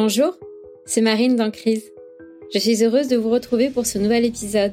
[0.00, 0.38] Bonjour,
[0.84, 1.90] c'est Marine dans Crise.
[2.54, 4.70] Je suis heureuse de vous retrouver pour ce nouvel épisode.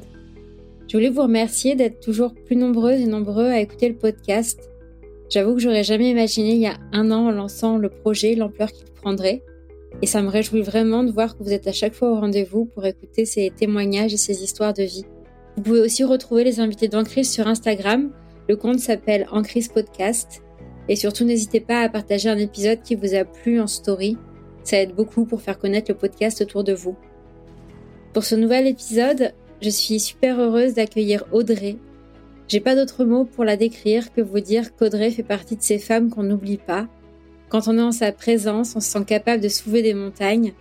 [0.86, 4.70] Je voulais vous remercier d'être toujours plus nombreuses et nombreux à écouter le podcast.
[5.28, 8.70] J'avoue que j'aurais jamais imaginé il y a un an en lançant le projet l'ampleur
[8.70, 9.42] qu'il prendrait.
[10.00, 12.66] Et ça me réjouit vraiment de voir que vous êtes à chaque fois au rendez-vous
[12.66, 15.06] pour écouter ces témoignages et ces histoires de vie.
[15.56, 18.12] Vous pouvez aussi retrouver les invités d'Encrise sur Instagram.
[18.48, 20.44] Le compte s'appelle Encrise Podcast.
[20.88, 24.16] Et surtout, n'hésitez pas à partager un épisode qui vous a plu en story.
[24.66, 26.96] Ça aide beaucoup pour faire connaître le podcast autour de vous.
[28.12, 31.76] Pour ce nouvel épisode, je suis super heureuse d'accueillir Audrey.
[32.48, 35.78] J'ai pas d'autre mot pour la décrire que vous dire qu'Audrey fait partie de ces
[35.78, 36.88] femmes qu'on n'oublie pas.
[37.48, 40.52] Quand on est en sa présence, on se sent capable de soulever des montagnes,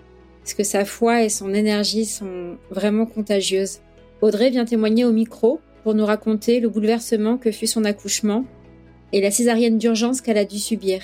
[0.43, 3.79] parce que sa foi et son énergie sont vraiment contagieuses.
[4.21, 8.45] Audrey vient témoigner au micro pour nous raconter le bouleversement que fut son accouchement
[9.13, 11.01] et la césarienne d'urgence qu'elle a dû subir.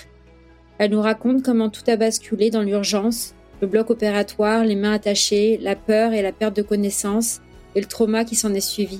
[0.81, 5.59] Elle nous raconte comment tout a basculé dans l'urgence, le bloc opératoire, les mains attachées,
[5.61, 7.39] la peur et la perte de connaissance,
[7.75, 8.99] et le trauma qui s'en est suivi.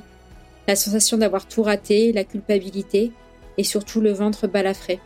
[0.67, 3.11] La sensation d'avoir tout raté, la culpabilité,
[3.57, 4.99] et surtout le ventre balafré.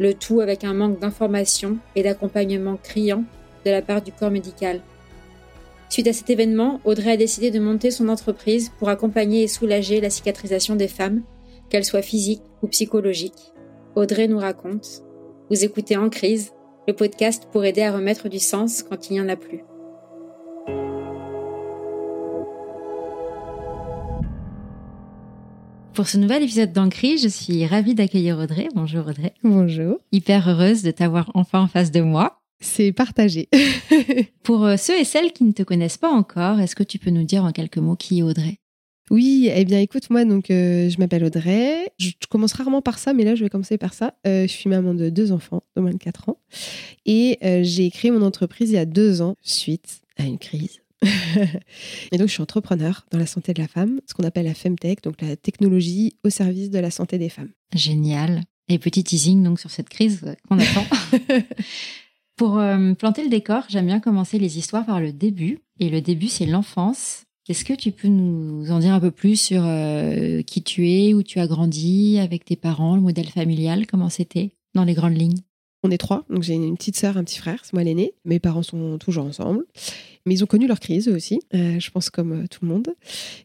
[0.00, 3.22] Le tout avec un manque d'information et d'accompagnement criant
[3.64, 4.80] de la part du corps médical.
[5.90, 10.00] Suite à cet événement, Audrey a décidé de monter son entreprise pour accompagner et soulager
[10.00, 11.22] la cicatrisation des femmes,
[11.70, 13.52] qu'elles soient physiques ou psychologiques.
[13.94, 15.03] Audrey nous raconte.
[15.50, 16.52] Vous écoutez En crise,
[16.88, 19.62] le podcast pour aider à remettre du sens quand il n'y en a plus.
[25.92, 28.68] Pour ce nouvel épisode d'Ancri, je suis ravie d'accueillir Audrey.
[28.74, 29.34] Bonjour Audrey.
[29.42, 29.98] Bonjour.
[30.12, 32.40] Hyper heureuse de t'avoir enfin en face de moi.
[32.60, 33.50] C'est partagé.
[34.42, 37.10] Pour euh, ceux et celles qui ne te connaissent pas encore, est-ce que tu peux
[37.10, 38.60] nous dire en quelques mots qui est Audrey?
[39.10, 41.92] Oui, eh bien écoute, moi donc euh, je m'appelle Audrey.
[41.98, 44.14] Je, commence rarement par ça, mais là je vais commencer par ça.
[44.26, 46.38] Euh, je suis maman de deux enfants de moins de 4 ans
[47.06, 50.80] et j'ai créé mon entreprise il y a deux ans suite à une crise
[52.12, 54.54] et donc, je suis entrepreneur dans la santé de la femme, ce qu'on appelle la
[54.54, 57.50] Femtech, donc la technologie au service de la santé des femmes.
[57.74, 58.42] Génial.
[58.68, 60.84] Et petit teasing donc sur cette crise qu'on attend.
[62.36, 65.60] Pour euh, planter le décor, j'aime bien commencer les histoires par le début.
[65.78, 67.24] Et le début, c'est l'enfance.
[67.48, 71.12] Est-ce que tu peux nous en dire un peu plus sur euh, qui tu es,
[71.12, 75.16] où tu as grandi, avec tes parents, le modèle familial, comment c'était dans les grandes
[75.16, 75.42] lignes?
[75.82, 78.14] On est trois, donc j'ai une petite sœur, un petit frère, c'est moi l'aîné.
[78.24, 79.66] Mes parents sont toujours ensemble.
[80.24, 82.68] Mais ils ont connu leur crise eux aussi, euh, je pense comme euh, tout le
[82.68, 82.88] monde.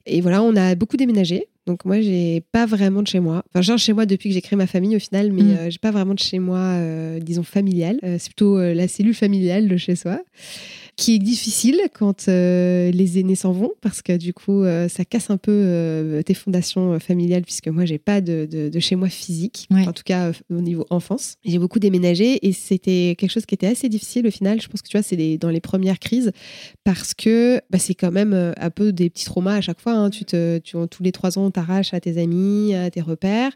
[0.06, 1.48] Et voilà, on a beaucoup déménagé.
[1.68, 3.44] Donc moi, j'ai pas vraiment de chez moi.
[3.50, 5.58] Enfin, j'ai un chez moi depuis que j'ai créé ma famille au final, mais mm.
[5.58, 6.78] euh, j'ai pas vraiment de chez moi,
[7.20, 8.00] disons familial.
[8.02, 10.22] c'est plutôt la cellule familiale de chez soi
[11.00, 15.06] qui est difficile quand euh, les aînés s'en vont parce que du coup euh, ça
[15.06, 19.08] casse un peu euh, tes fondations familiales puisque moi j'ai pas de, de, chez moi
[19.08, 19.70] physique.
[19.72, 21.36] En tout cas au niveau enfance.
[21.46, 24.60] J'ai beaucoup déménagé et c'était quelque chose qui était assez difficile au final.
[24.60, 26.34] Je pense que tu vois c'est dans les premières crises
[26.84, 30.10] parce que bah, c'est quand même un peu des petits traumas à chaque fois hein.
[30.10, 33.54] tu te tu, tous les trois ans t'arraches à tes amis à tes repères.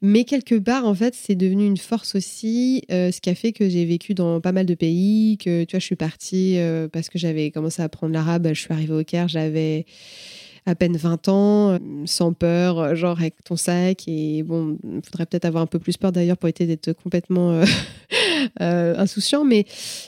[0.00, 3.68] Mais quelque part en fait c'est devenu une force aussi ce qui a fait que
[3.68, 7.08] j'ai vécu dans pas mal de pays que tu vois je suis partie euh, parce
[7.08, 8.48] que j'avais commencé à apprendre l'arabe.
[8.48, 9.86] Je suis arrivée au Caire, j'avais
[10.66, 14.04] à peine 20 ans, euh, sans peur, euh, genre avec ton sac.
[14.06, 17.62] Et bon, il faudrait peut-être avoir un peu plus peur d'ailleurs pour éviter d'être complètement
[18.60, 19.64] insouciant, mais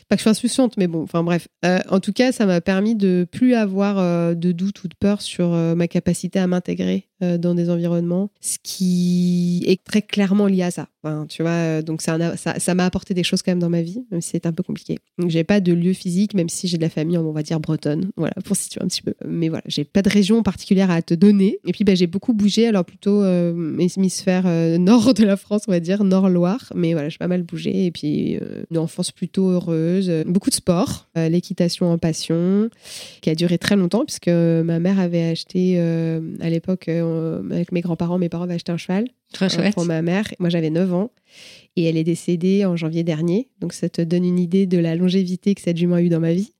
[0.09, 1.49] pas que je sois insouciante, mais bon, enfin bref.
[1.65, 3.97] en tout cas, ça m'a permis de plus avoir
[4.35, 8.57] de doute ou de peur sur ma capacité à m'intégrer euh, dans des environnements, ce
[8.63, 10.89] qui est très clairement lié à ça.
[11.29, 14.07] tu vois, euh, donc ça, ça, m'a apporté des choses quand même dans ma vie,
[14.11, 14.97] même si c'est un peu compliqué.
[15.19, 17.61] Donc j'ai pas de lieu physique, même si j'ai de la famille, on va dire
[17.61, 19.13] bretonne, voilà, pour situer un petit peu.
[19.27, 21.59] Mais voilà, j'ai pas de région particulière à te donner.
[21.67, 25.65] Et puis bah, j'ai beaucoup bougé, alors plutôt euh, hémisphère euh, nord de la France,
[25.69, 26.73] on va dire, nord-Loire.
[26.75, 27.85] Mais voilà, j'ai pas mal bougé.
[27.85, 28.20] Et puis
[28.71, 32.71] une enfance plutôt heureuse, beaucoup de sport, l'équitation en passion,
[33.21, 35.79] qui a duré très longtemps, puisque ma mère avait acheté
[36.41, 38.19] à l'époque euh, avec mes grands-parents.
[38.19, 39.09] Mes parents avaient acheté un cheval
[39.43, 40.27] euh, pour ma mère.
[40.39, 41.11] Moi, j'avais 9 ans.
[41.77, 43.49] Et elle est décédée en janvier dernier.
[43.61, 46.21] Donc, ça te donne une idée de la longévité que cette jument a eu dans
[46.21, 46.53] ma vie.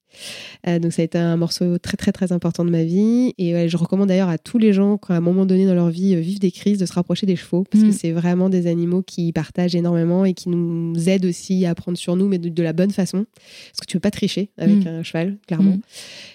[0.67, 3.69] Euh, donc ça a été un morceau très très très important de ma vie et
[3.69, 6.17] je recommande d'ailleurs à tous les gens quand à un moment donné dans leur vie
[6.17, 7.93] vivent des crises de se rapprocher des chevaux parce que mm.
[7.93, 12.17] c'est vraiment des animaux qui partagent énormément et qui nous aident aussi à prendre sur
[12.17, 14.89] nous mais de, la bonne façon parce que tu peux pas tricher avec mm.
[14.89, 15.81] un cheval clairement mm.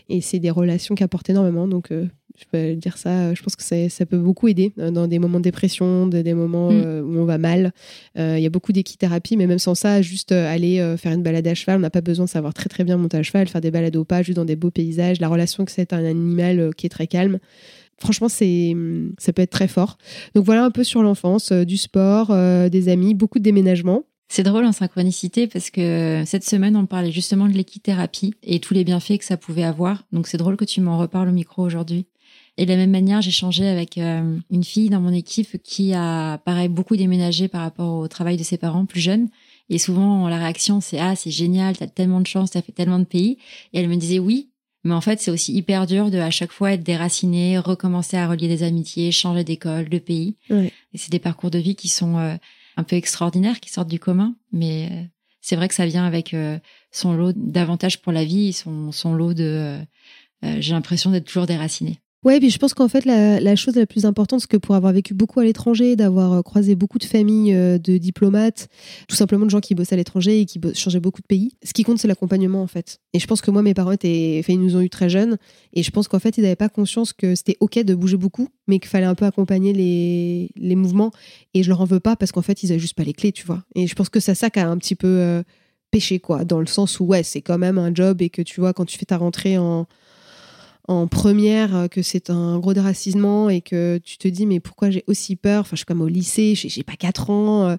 [0.09, 1.91] et c'est des relations qui apportent énormément donc
[2.37, 5.39] je peux dire ça, je pense que ça peut beaucoup aider euh, dans des moments
[5.39, 6.81] de dépression, des moments mm.
[6.83, 7.71] euh, où on va mal.
[8.17, 11.47] Euh, il y a beaucoup d'équithérapie, mais même sans ça, juste aller faire une balade
[11.47, 13.61] à cheval, on n'a pas besoin de savoir très très bien monter à cheval, faire
[13.61, 16.71] des balades au pas, juste dans des beaux paysages, la relation que c'est un animal
[16.75, 17.39] qui est très calme.
[17.97, 18.75] Franchement, c'est,
[19.17, 19.97] ça peut être très fort.
[20.33, 22.35] Donc voilà un peu sur l'enfance, du sport,
[22.69, 24.03] des amis, beaucoup de déménagements.
[24.27, 28.73] C'est drôle en synchronicité parce que cette semaine, on parlait justement de l'équithérapie et tous
[28.73, 30.03] les bienfaits que ça pouvait avoir.
[30.11, 32.07] Donc c'est drôle que tu m'en reparles au micro aujourd'hui.
[32.57, 35.93] Et de la même manière, j'ai changé avec euh, une fille dans mon équipe qui
[35.93, 39.27] a, pareil, beaucoup déménagé par rapport au travail de ses parents plus jeunes.
[39.69, 42.99] Et souvent, la réaction, c'est ah, c'est génial, t'as tellement de chance, t'as fait tellement
[42.99, 43.37] de pays.
[43.73, 44.51] Et elle me disait oui,
[44.85, 48.27] mais en fait, c'est aussi hyper dur de à chaque fois être déraciné, recommencer à
[48.27, 50.37] relier des amitiés, changer d'école, de pays.
[50.93, 52.35] Et c'est des parcours de vie qui sont euh,
[52.77, 54.33] un peu extraordinaires, qui sortent du commun.
[54.53, 55.03] Mais euh,
[55.41, 56.33] c'est vrai que ça vient avec
[56.91, 59.77] son lot d'avantages pour la vie, son, son lot de.
[60.41, 61.99] j'ai l'impression d'être toujours déraciné.
[62.25, 64.91] Ouais, puis je pense qu'en fait, la, chose la plus importante, c'est que pour avoir
[64.91, 68.67] vécu beaucoup à l'étranger, d'avoir euh, croisé beaucoup de familles euh, de diplomates,
[69.07, 71.71] tout simplement de gens qui bossent à l'étranger et qui changeaient beaucoup de pays, ce
[71.71, 72.99] qui compte, c'est l'accompagnement, en fait.
[73.13, 75.37] Et je pense que moi, mes parents étaient, ils nous ont eu très jeunes,
[75.73, 78.49] et je pense qu'en fait, ils n'avaient pas conscience que c'était OK de bouger beaucoup,
[78.67, 81.11] mais qu'il fallait un peu accompagner les, mouvements.
[81.53, 83.33] Et je leur en veux pas parce qu'en fait, ils avaient juste pas les clés,
[83.33, 83.63] tu vois.
[83.75, 85.43] Et je pense que c'est ça qui a un petit peu euh,
[85.91, 88.61] péché, quoi, dans le sens où, ouais, c'est quand même un job et que tu
[88.61, 89.85] vois, quand tu fais ta rentrée en
[90.87, 94.89] en première euh, que c'est un gros déracisement et que tu te dis mais pourquoi
[94.89, 95.61] j'ai aussi peur?
[95.61, 97.75] Enfin, je suis comme au lycée, j'ai pas 4 ans euh,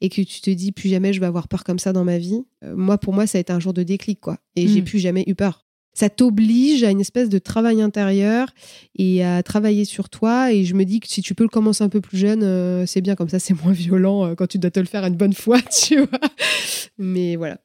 [0.00, 2.18] et que tu te dis plus jamais je vais avoir peur comme ça dans ma
[2.18, 2.42] vie.
[2.64, 4.38] Euh, moi, pour moi, ça a été un jour de déclic quoi.
[4.56, 4.84] Et j'ai mm.
[4.84, 5.64] plus jamais eu peur.
[5.94, 8.48] Ça t'oblige à une espèce de travail intérieur
[8.96, 10.52] et à travailler sur toi.
[10.52, 13.00] Et je me dis que si tu peux le commencer un peu plus jeune, c'est
[13.00, 15.60] bien comme ça, c'est moins violent quand tu dois te le faire une bonne fois,
[15.86, 16.20] tu vois.
[16.98, 17.58] Mais voilà.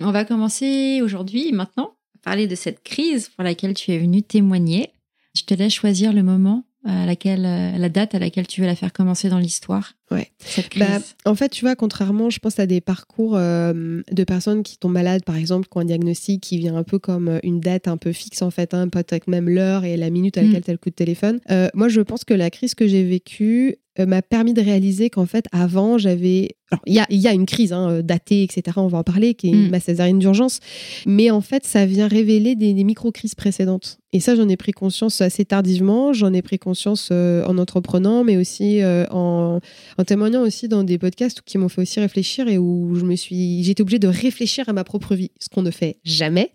[0.00, 1.93] On va commencer aujourd'hui, maintenant,
[2.24, 4.90] parler de cette crise pour laquelle tu es venu témoigner.
[5.36, 8.66] Je te laisse choisir le moment à laquelle, euh, la date à laquelle tu veux
[8.66, 9.94] la faire commencer dans l'histoire.
[10.10, 10.28] Ouais.
[10.76, 14.78] Bah, en fait, tu vois, contrairement, je pense à des parcours euh, de personnes qui
[14.78, 17.60] tombent malades, par exemple, qui ont un diagnostic qui vient un peu comme euh, une
[17.60, 20.60] date un peu fixe, en fait, hein, peut-être même l'heure et la minute à laquelle
[20.60, 20.64] mm.
[20.64, 21.40] tu as le coup de téléphone.
[21.74, 25.26] moi, je pense que la crise que j'ai vécue, euh, m'a permis de réaliser qu'en
[25.26, 26.56] fait, avant, j'avais.
[26.72, 29.04] Alors, il y a, y a, une crise hein, euh, datée, etc., on va en
[29.04, 29.70] parler, qui est mm.
[29.70, 30.58] ma césarienne d'urgence.
[31.06, 33.98] Mais en fait, ça vient révéler des, micro-crises précédentes.
[34.12, 36.12] Et ça, j'en ai pris conscience assez tardivement.
[36.12, 39.60] J'en ai pris conscience euh, en entreprenant, mais aussi en,
[39.98, 43.16] en, témoignant aussi dans des podcasts qui m'ont fait aussi réfléchir et où je me
[43.16, 43.62] suis.
[43.64, 46.52] J'étais obligée de réfléchir à ma propre vie, ce qu'on ne fait jamais.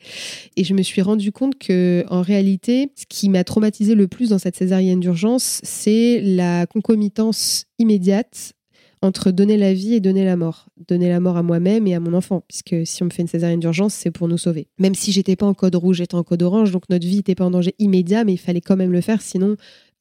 [0.56, 4.30] Et je me suis rendu compte que, en réalité, ce qui m'a traumatisé le plus
[4.30, 8.54] dans cette césarienne d'urgence, c'est la concomitance immédiate
[9.02, 10.66] entre donner la vie et donner la mort.
[10.88, 13.28] Donner la mort à moi-même et à mon enfant, puisque si on me fait une
[13.28, 14.68] césarienne d'urgence, c'est pour nous sauver.
[14.78, 17.36] Même si j'étais pas en code rouge, j'étais en code orange, donc notre vie n'était
[17.36, 19.56] pas en danger immédiat, mais il fallait quand même le faire, sinon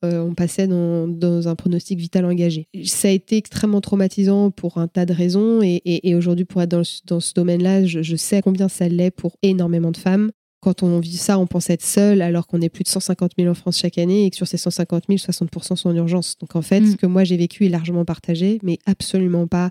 [0.04, 2.68] euh, on passait dans, un pronostic vital engagé.
[2.84, 7.20] Ça a été extrêmement traumatisant pour un tas de raisons, et, aujourd'hui, pour être dans,
[7.20, 10.30] ce domaine-là, je, je sais combien ça l'est pour énormément de femmes.
[10.60, 13.48] Quand on vit ça, on pense être seul, alors qu'on est plus de 150 000
[13.48, 16.36] en France chaque année et que sur ces 150 000, 60% sont en urgence.
[16.38, 16.92] Donc en fait, mm.
[16.92, 19.70] ce que moi j'ai vécu est largement partagé, mais absolument pas,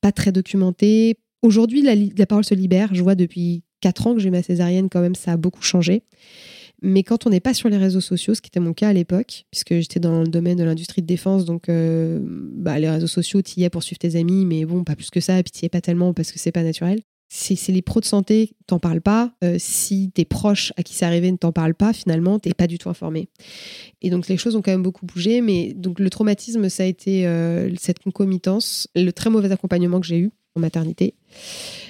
[0.00, 1.16] pas très documenté.
[1.42, 2.94] Aujourd'hui, la, parole se libère.
[2.94, 6.02] Je vois depuis 4 ans que j'ai ma césarienne, quand même, ça a beaucoup changé.
[6.86, 8.92] Mais quand on n'est pas sur les réseaux sociaux, ce qui était mon cas à
[8.92, 13.06] l'époque, puisque j'étais dans le domaine de l'industrie de défense, donc euh, bah, les réseaux
[13.06, 15.42] sociaux, tu y es pour suivre tes amis, mais bon, pas plus que ça, et
[15.42, 17.00] puis tu y es pas tellement parce que c'est pas naturel
[17.34, 19.32] c'est les pros de santé, t'en parles pas.
[19.42, 22.68] Euh, si tes proches à qui c'est arrivé ne t'en parlent pas, finalement, t'es pas
[22.68, 23.28] du tout informé.
[24.02, 26.86] Et donc les choses ont quand même beaucoup bougé, mais donc le traumatisme, ça a
[26.86, 31.14] été euh, cette concomitance, le très mauvais accompagnement que j'ai eu en maternité.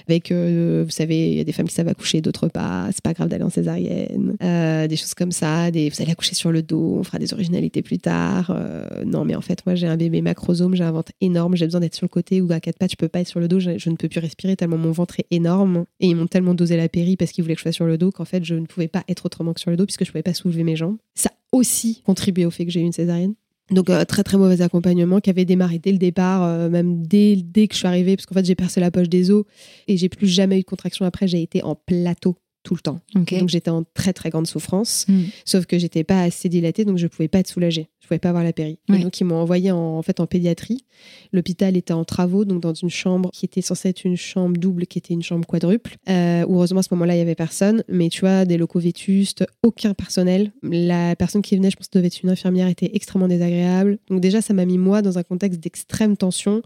[0.09, 2.89] Avec, euh, vous savez, il y a des femmes qui savent accoucher, d'autres pas.
[2.93, 4.37] C'est pas grave d'aller en césarienne.
[4.43, 5.71] Euh, des choses comme ça.
[5.71, 8.51] Des, vous allez accoucher sur le dos, on fera des originalités plus tard.
[8.55, 11.65] Euh, non, mais en fait, moi, j'ai un bébé macrosome, j'ai un ventre énorme, j'ai
[11.65, 13.49] besoin d'être sur le côté ou à quatre pattes, je peux pas être sur le
[13.49, 15.85] dos, je, ne peux plus respirer tellement mon ventre est énorme.
[16.01, 17.97] Et ils m'ont tellement dosé la péri parce qu'ils voulaient que je sois sur le
[17.97, 20.11] dos qu'en fait, je ne pouvais pas être autrement que sur le dos puisque je
[20.11, 20.97] pouvais pas soulever mes jambes.
[21.15, 23.35] Ça aussi contribué au fait que j'ai eu une césarienne.
[23.71, 27.37] Donc euh, très très mauvais accompagnement qui avait démarré dès le départ, euh, même dès,
[27.37, 29.45] dès que je suis arrivée, parce qu'en fait j'ai percé la poche des os
[29.89, 31.07] et j'ai plus jamais eu de contraction.
[31.07, 33.01] Après, j'ai été en plateau tout le temps.
[33.15, 35.25] Donc j'étais en très très grande souffrance, hmm.
[35.45, 37.91] sauf que j'étais pas assez dilatée, donc je pouvais pas être soulagée.
[38.01, 38.79] Je pouvais pas avoir la péri.
[38.93, 40.85] Et donc ils m'ont envoyé en, fait en pédiatrie.
[41.33, 44.87] L'hôpital était en travaux, donc dans une chambre qui était censée être une chambre double,
[44.87, 45.97] qui était une chambre quadruple.
[46.09, 49.47] Euh, heureusement à ce moment-là il y avait personne, mais tu vois des locaux vétustes,
[49.63, 50.53] aucun personnel.
[50.63, 53.99] La personne qui venait, je pense que devait être une infirmière, était extrêmement désagréable.
[54.11, 56.63] Donc déjà ça m'a mis moi dans un contexte d'extrême tension,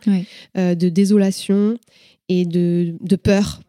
[0.56, 1.78] euh, de désolation
[2.28, 3.60] et de, de peur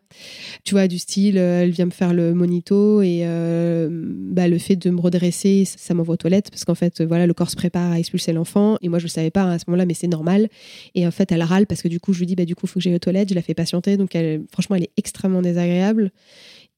[0.64, 4.58] tu vois, du style, euh, elle vient me faire le monito et euh, bah, le
[4.58, 7.56] fait de me redresser, ça m'envoie aux toilettes parce qu'en fait, voilà, le corps se
[7.56, 10.08] prépare à expulser l'enfant et moi, je le savais pas à ce moment-là, mais c'est
[10.08, 10.50] normal.
[10.96, 12.66] Et en fait, elle râle parce que du coup, je lui dis, bah, du coup,
[12.66, 13.30] il faut que j'aille aux toilettes.
[13.30, 13.98] Je la fais patienter.
[13.98, 14.18] Donc,
[14.52, 16.12] franchement, elle est extrêmement désagréable.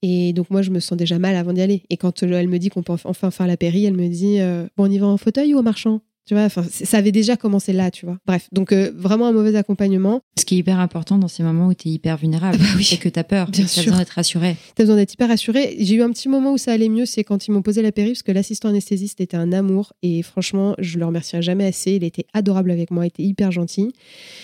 [0.02, 1.84] Et donc, moi, je me sens déjà mal avant d'y aller.
[1.90, 4.68] Et quand elle me dit qu'on peut enfin faire la péri, elle me dit, euh,
[4.76, 6.02] bon, on y va en fauteuil ou en marchant?
[6.28, 8.18] Tu vois, ça avait déjà commencé là, tu vois.
[8.28, 10.22] Bref, donc euh, vraiment un mauvais accompagnement.
[10.38, 12.88] Ce qui est hyper important dans ces moments où tu es hyper vulnérable bah oui.
[12.94, 13.50] et que tu as peur.
[13.50, 14.56] Bien Tu as besoin d'être rassuré.
[14.76, 15.76] T'as besoin d'être hyper rassuré.
[15.80, 17.92] J'ai eu un petit moment où ça allait mieux, c'est quand ils m'ont posé la
[17.92, 19.94] péri, parce que l'assistant anesthésiste était un amour.
[20.04, 21.94] Et franchement, je le remercierai jamais assez.
[21.94, 23.92] Il était adorable avec moi, il était hyper gentil.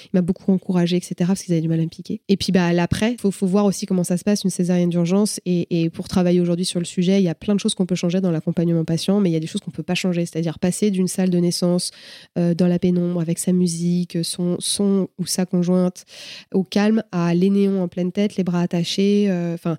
[0.05, 2.22] Il m'a beaucoup encouragé, etc., parce qu'ils avaient du mal à me piquer.
[2.27, 5.39] Et puis, bah, l'après, faut, faut voir aussi comment ça se passe, une césarienne d'urgence.
[5.46, 7.86] Et, et pour travailler aujourd'hui sur le sujet, il y a plein de choses qu'on
[7.86, 10.25] peut changer dans l'accompagnement patient, mais il y a des choses qu'on peut pas changer.
[10.25, 11.67] C'est-à-dire passer d'une salle de naissance
[12.38, 16.06] euh, dans la pénombre avec sa musique, son, son ou sa conjointe
[16.54, 19.28] au calme à les néons en pleine tête, les bras attachés.
[19.30, 19.78] euh, Enfin,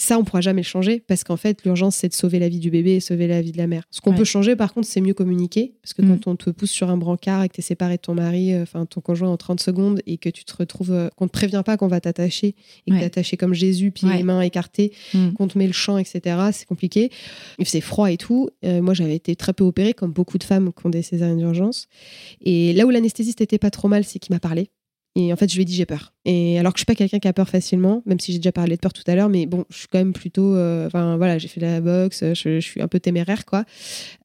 [0.00, 2.60] ça, on pourra jamais le changer parce qu'en fait, l'urgence, c'est de sauver la vie
[2.60, 3.82] du bébé et sauver la vie de la mère.
[3.90, 4.16] Ce qu'on Ouais.
[4.18, 6.08] peut changer, par contre, c'est mieux communiquer parce que Mm.
[6.20, 8.54] quand on te pousse sur un brancard et que tu es séparé de ton mari,
[8.54, 11.32] euh, enfin ton conjoint en 30 secondes et que tu te retrouves, euh, qu'on te
[11.32, 12.54] prévient pas qu'on va t'attacher
[12.86, 13.00] et que Ouais.
[13.00, 14.20] t'es attaché comme Jésus, pieds Ouais.
[14.20, 15.32] et mains écartés, Mm.
[15.32, 16.36] qu'on te met le champ, etc.
[16.52, 17.10] C'est compliqué.
[17.58, 18.50] Il faisait froid et tout.
[18.64, 21.38] Euh, moi, j'avais été très peu opérée, comme beaucoup de femmes qui ont des césariennes
[21.38, 21.88] d'urgence.
[22.44, 24.70] Et là où l'anesthésiste était pas trop mal, c'est qu'il m'a parlé.
[25.20, 26.12] Et en fait, je lui ai dit j'ai peur.
[26.24, 28.52] Et alors que je suis pas quelqu'un qui a peur facilement, même si j'ai déjà
[28.52, 30.54] parlé de peur tout à l'heure, mais bon, je suis quand même plutôt.
[30.54, 33.64] euh, Enfin voilà, j'ai fait de la boxe, je, je suis un peu téméraire quoi.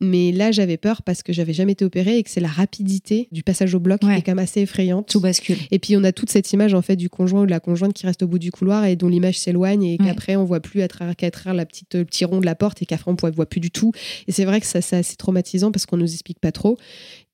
[0.01, 3.27] Mais là, j'avais peur parce que j'avais jamais été opérée et que c'est la rapidité
[3.31, 5.07] du passage au bloc qui est quand même assez effrayante.
[5.09, 5.57] Tout bascule.
[5.71, 7.93] Et puis on a toute cette image en fait du conjoint ou de la conjointe
[7.93, 10.07] qui reste au bout du couloir et dont l'image s'éloigne et Ouais.
[10.09, 12.55] qu'après on voit plus à travers, qu'à travers la petite le petit rond de la
[12.55, 13.91] porte et qu'après on ne voit plus du tout.
[14.27, 16.77] Et c'est vrai que ça c'est assez traumatisant parce qu'on nous explique pas trop.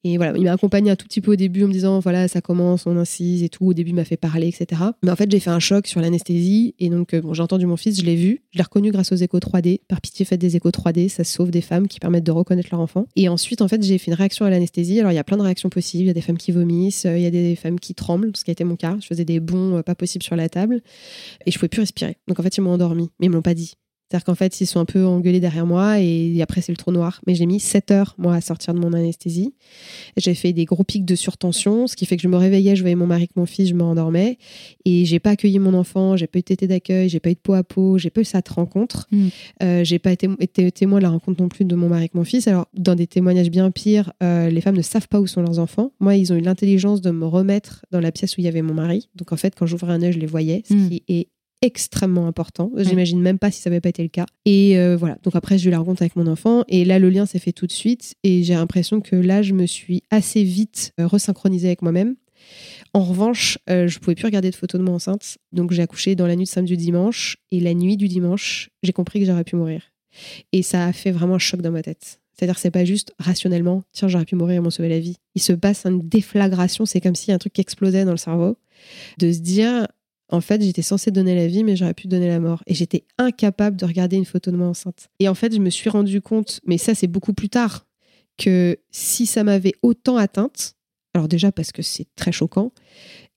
[0.05, 2.29] Et voilà, il m'a accompagné un tout petit peu au début en me disant voilà
[2.29, 3.65] ça commence, on incise et tout.
[3.65, 4.81] Au début il m'a fait parler etc.
[5.03, 7.65] Mais en fait j'ai fait un choc sur l'anesthésie et donc euh, bon j'ai entendu
[7.65, 9.81] mon fils, je l'ai vu, je l'ai reconnu grâce aux échos 3D.
[9.87, 12.79] Par pitié faites des échos 3D, ça sauve des femmes qui permettent de reconnaître leur
[12.79, 13.07] enfant.
[13.17, 14.99] Et ensuite en fait j'ai fait une réaction à l'anesthésie.
[15.01, 17.05] Alors il y a plein de réactions possibles, il y a des femmes qui vomissent,
[17.05, 18.95] euh, il y a des femmes qui tremblent, ce qui a été mon cas.
[19.01, 20.81] Je faisais des bonds euh, pas possibles sur la table
[21.45, 22.15] et je pouvais plus respirer.
[22.27, 23.73] Donc en fait ils m'ont endormi, mais ils me l'ont pas dit.
[24.09, 26.91] C'est-à-dire qu'en fait, ils sont un peu engueulés derrière moi et après, c'est le trou
[26.91, 27.21] noir.
[27.27, 29.53] Mais j'ai mis 7 heures, moi, à sortir de mon anesthésie.
[30.17, 32.81] J'ai fait des gros pics de surtension, ce qui fait que je me réveillais, je
[32.81, 34.39] voyais mon mari que mon fils, je me rendormais.
[34.85, 37.35] Et j'ai pas accueilli mon enfant, j'ai pas eu de tété d'accueil, j'ai pas eu
[37.35, 39.07] de peau à peau, j'ai pas eu cette rencontre.
[39.11, 39.27] Mm.
[39.61, 42.17] Euh, j'ai pas été, été témoin de la rencontre non plus de mon mari que
[42.17, 42.47] mon fils.
[42.47, 45.59] Alors, dans des témoignages bien pires, euh, les femmes ne savent pas où sont leurs
[45.59, 45.91] enfants.
[45.99, 48.63] Moi, ils ont eu l'intelligence de me remettre dans la pièce où il y avait
[48.63, 49.09] mon mari.
[49.15, 50.89] Donc, en fait, quand j'ouvrais un œil, je les voyais, ce Mm.
[50.89, 51.27] qui est
[51.61, 52.71] extrêmement important.
[52.77, 54.25] J'imagine même pas si ça n'avait pas été le cas.
[54.45, 57.09] Et euh, voilà, donc après j'ai eu la rencontre avec mon enfant et là le
[57.09, 60.43] lien s'est fait tout de suite et j'ai l'impression que là je me suis assez
[60.43, 62.15] vite euh, resynchronisée avec moi-même.
[62.93, 66.15] En revanche, euh, je pouvais plus regarder de photos de moi enceinte, donc j'ai accouché
[66.15, 69.25] dans la nuit de samedi au dimanche et la nuit du dimanche, j'ai compris que
[69.25, 69.81] j'aurais pu mourir.
[70.53, 72.19] Et ça a fait vraiment un choc dans ma tête.
[72.33, 75.17] C'est-à-dire c'est pas juste rationnellement, tiens, j'aurais pu mourir et m'en sauver la vie.
[75.35, 78.57] Il se passe une déflagration, c'est comme a un truc explosait dans le cerveau,
[79.17, 79.87] de se dire,
[80.29, 82.63] en fait, j'étais censée donner la vie, mais j'aurais pu donner la mort.
[82.67, 85.09] Et j'étais incapable de regarder une photo de moi enceinte.
[85.19, 87.87] Et en fait, je me suis rendu compte, mais ça, c'est beaucoup plus tard,
[88.37, 90.75] que si ça m'avait autant atteinte,
[91.13, 92.71] alors déjà parce que c'est très choquant,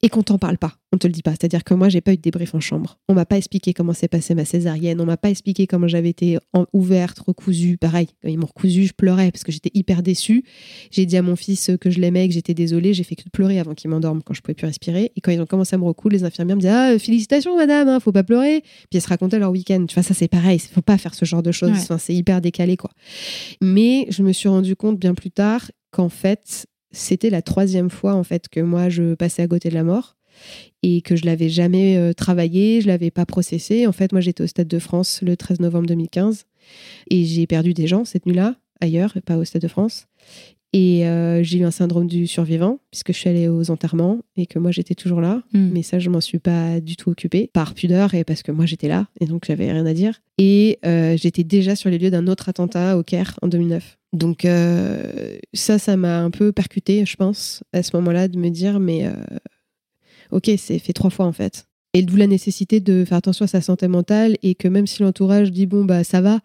[0.05, 1.31] et qu'on t'en parle pas, on te le dit pas.
[1.31, 2.99] C'est-à-dire que moi, j'ai pas eu de débrief en chambre.
[3.09, 5.01] On m'a pas expliqué comment s'est passée ma césarienne.
[5.01, 7.77] On m'a pas expliqué comment j'avais été en- ouverte, recousue.
[7.79, 10.43] Pareil, quand ils m'ont recousue, je pleurais parce que j'étais hyper déçue.
[10.91, 12.95] J'ai dit à mon fils que je l'aimais, que j'étais désolée.
[12.95, 15.13] J'ai fait que de pleurer avant qu'il m'endorme quand je pouvais plus respirer.
[15.15, 17.89] Et quand ils ont commencé à me recoudre, les infirmières me disaient ah félicitations madame,
[17.89, 18.63] hein, faut pas pleurer.
[18.63, 19.85] Puis elles se racontaient leur week-end.
[19.87, 20.59] Tu vois ça c'est pareil.
[20.59, 21.71] Faut pas faire ce genre de choses.
[21.71, 21.79] Ouais.
[21.79, 22.91] Enfin, c'est hyper décalé quoi.
[23.61, 28.15] Mais je me suis rendu compte bien plus tard qu'en fait c'était la troisième fois
[28.15, 30.17] en fait que moi je passais à côté de la mort
[30.83, 33.87] et que je l'avais jamais euh, travaillé, je l'avais pas processé.
[33.87, 36.47] En fait, moi j'étais au Stade de France le 13 novembre 2015
[37.11, 40.07] et j'ai perdu des gens cette nuit-là ailleurs, pas au Stade de France.
[40.75, 44.47] Et euh, j'ai eu un syndrome du survivant puisque je suis allée aux enterrements et
[44.47, 45.43] que moi j'étais toujours là.
[45.53, 45.71] Mm.
[45.73, 48.65] Mais ça, je m'en suis pas du tout occupée par pudeur et parce que moi
[48.65, 50.21] j'étais là et donc j'avais rien à dire.
[50.39, 53.99] Et euh, j'étais déjà sur les lieux d'un autre attentat au Caire en 2009.
[54.15, 58.49] Donc euh, ça, ça m'a un peu percuté, je pense, à ce moment-là, de me
[58.49, 59.07] dire mais
[60.31, 61.67] ok, c'est fait trois fois en fait.
[61.95, 65.03] Et d'où la nécessité de faire attention à sa santé mentale et que même si
[65.03, 66.41] l'entourage dit bon bah ça va,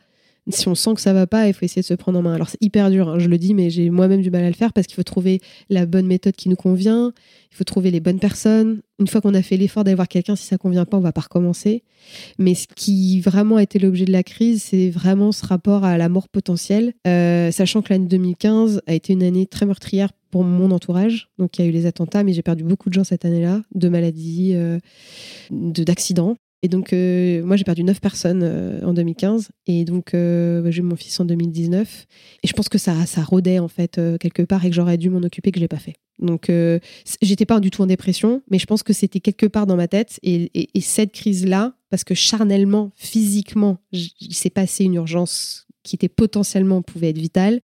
[0.49, 2.33] si on sent que ça va pas, il faut essayer de se prendre en main.
[2.33, 4.53] Alors c'est hyper dur, hein, je le dis, mais j'ai moi-même du mal à le
[4.53, 5.39] faire parce qu'il faut trouver
[5.69, 7.13] la bonne méthode qui nous convient,
[7.51, 8.81] il faut trouver les bonnes personnes.
[8.99, 11.11] Une fois qu'on a fait l'effort d'aller voir quelqu'un, si ça convient pas, on va
[11.11, 11.83] pas recommencer.
[12.39, 15.97] Mais ce qui vraiment a été l'objet de la crise, c'est vraiment ce rapport à
[15.97, 20.43] la mort potentielle, Euh, sachant que l'année 2015 a été une année très meurtrière pour
[20.43, 21.29] mon entourage.
[21.37, 23.61] Donc il y a eu les attentats, mais j'ai perdu beaucoup de gens cette année-là,
[23.73, 24.79] de maladies, euh,
[25.51, 26.35] de d'accidents.
[26.67, 29.51] Et donc, euh, moi, j'ai perdu 9 personnes euh, en 2015.
[29.67, 32.05] Et donc, euh, j'ai eu mon fils en 2019.
[32.43, 35.09] Et je pense que ça, ça rôdait, en fait, quelque part et que j'aurais dû
[35.09, 35.95] m'en occuper, que je l'ai pas fait.
[36.19, 36.51] Donc,
[37.21, 39.87] j'étais pas du tout en dépression, mais je pense que c'était quelque part dans ma
[39.87, 40.19] tête.
[40.23, 45.95] Et, et- et cette crise-là, parce que charnellement, physiquement, il s'est passé une urgence qui
[45.95, 47.61] était potentiellement, pouvait être vitale,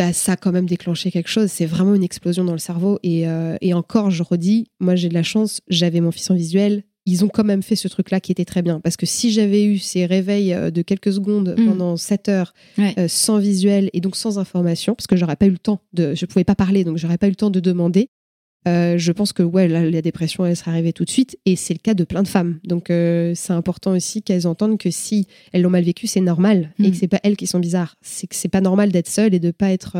[0.00, 1.48] bah, ça a quand même déclenché quelque chose.
[1.48, 2.98] C'est vraiment une explosion dans le cerveau.
[3.04, 3.24] Et
[3.72, 6.82] encore, je redis, moi j'ai de la chance, j'avais mon fils en visuel.
[7.04, 8.78] Ils ont quand même fait ce truc-là qui était très bien.
[8.80, 11.66] Parce que si j'avais eu ces réveils euh, de quelques secondes Mm.
[11.66, 12.94] pendant 7 heures Ouais.
[12.98, 16.14] euh, sans visuel et donc sans information, parce que j'aurais pas eu le temps de,
[16.14, 18.08] je pouvais pas parler, donc j'aurais pas eu le temps de demander.
[18.68, 21.56] euh, je pense que ouais, la, la dépression, elle serait arrivée tout de suite, et
[21.56, 22.60] c'est le cas de plein de femmes.
[22.62, 26.72] Donc euh, c'est important aussi qu'elles entendent que si elles l'ont mal vécu, c'est normal,
[26.78, 26.84] Mm.
[26.84, 27.96] et que c'est pas elles qui sont bizarres.
[28.02, 29.96] C'est que c'est pas normal d'être seule et de pas être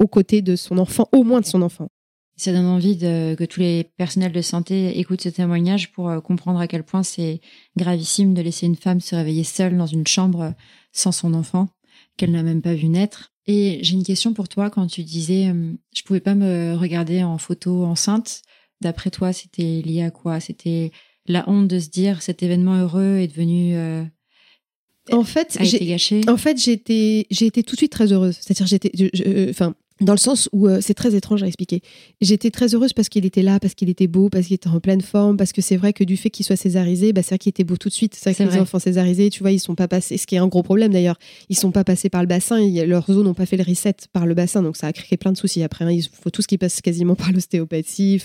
[0.00, 1.88] aux côtés de son enfant, au moins de son enfant.
[2.36, 6.20] Ça donne envie de, que tous les personnels de santé écoutent ce témoignage pour euh,
[6.20, 7.40] comprendre à quel point c'est
[7.76, 10.52] gravissime de laisser une femme se réveiller seule dans une chambre
[10.92, 11.68] sans son enfant,
[12.16, 13.32] qu'elle n'a même pas vu naître.
[13.46, 17.22] Et j'ai une question pour toi quand tu disais euh, je pouvais pas me regarder
[17.22, 18.42] en photo enceinte.
[18.80, 20.40] D'après toi, c'était lié à quoi?
[20.40, 20.90] C'était
[21.26, 24.02] la honte de se dire cet événement heureux est devenu euh,
[25.12, 26.20] En fait, a été j'ai- gâché?
[26.28, 28.36] En fait, j'ai été, j'ai été tout de suite très heureuse.
[28.40, 28.90] C'est-à-dire, j'étais,
[29.50, 31.80] enfin, dans le sens où euh, c'est très étrange à expliquer.
[32.20, 34.80] J'étais très heureuse parce qu'il était là, parce qu'il était beau, parce qu'il était en
[34.80, 37.38] pleine forme, parce que c'est vrai que du fait qu'il soit césarisé, bah, c'est vrai
[37.38, 38.14] qu'il était beau tout de suite.
[38.14, 40.38] C'est vrai que les enfants césarisés, tu vois, ils sont pas passés, ce qui est
[40.38, 41.16] un gros problème d'ailleurs.
[41.48, 44.26] Ils sont pas passés par le bassin, leurs os n'ont pas fait le reset par
[44.26, 45.62] le bassin, donc ça a créé plein de soucis.
[45.62, 48.20] Après, hein, il faut tout ce qui passe quasiment par l'ostéopathie.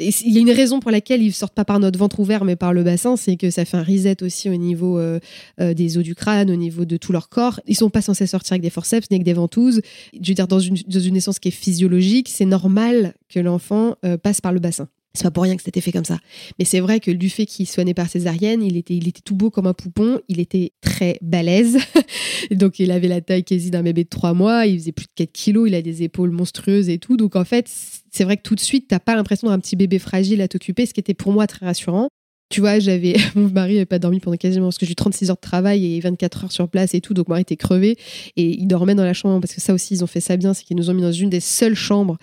[0.00, 2.56] Il y a une raison pour laquelle ils sortent pas par notre ventre ouvert, mais
[2.56, 5.20] par le bassin, c'est que ça fait un reset aussi au niveau euh,
[5.60, 7.60] euh, des os du crâne, au niveau de tout leur corps.
[7.68, 9.80] Ils sont pas censés sortir avec des forceps ni avec des ventouses.
[10.20, 13.96] Je veux dire, dans une, dans une naissance qui est physiologique, c'est normal que l'enfant
[14.04, 14.88] euh, passe par le bassin.
[15.14, 16.18] C'est pas pour rien que c'était fait comme ça.
[16.58, 19.22] Mais c'est vrai que du fait qu'il soit né par césarienne, il était, il était
[19.22, 21.78] tout beau comme un poupon, il était très balèze.
[22.52, 25.12] Donc il avait la taille quasi d'un bébé de 3 mois, il faisait plus de
[25.16, 27.16] 4 kilos, il a des épaules monstrueuses et tout.
[27.16, 27.68] Donc en fait,
[28.12, 30.86] c'est vrai que tout de suite, t'as pas l'impression d'un petit bébé fragile à t'occuper,
[30.86, 32.10] ce qui était pour moi très rassurant.
[32.50, 35.28] Tu vois, j'avais mon mari n'avait pas dormi pendant quasiment parce que j'ai eu 36
[35.28, 37.98] heures de travail et 24 heures sur place et tout, donc mon mari était crevé
[38.36, 40.54] et il dormait dans la chambre parce que ça aussi ils ont fait ça bien,
[40.54, 42.16] c'est qu'ils nous ont mis dans une des seules chambres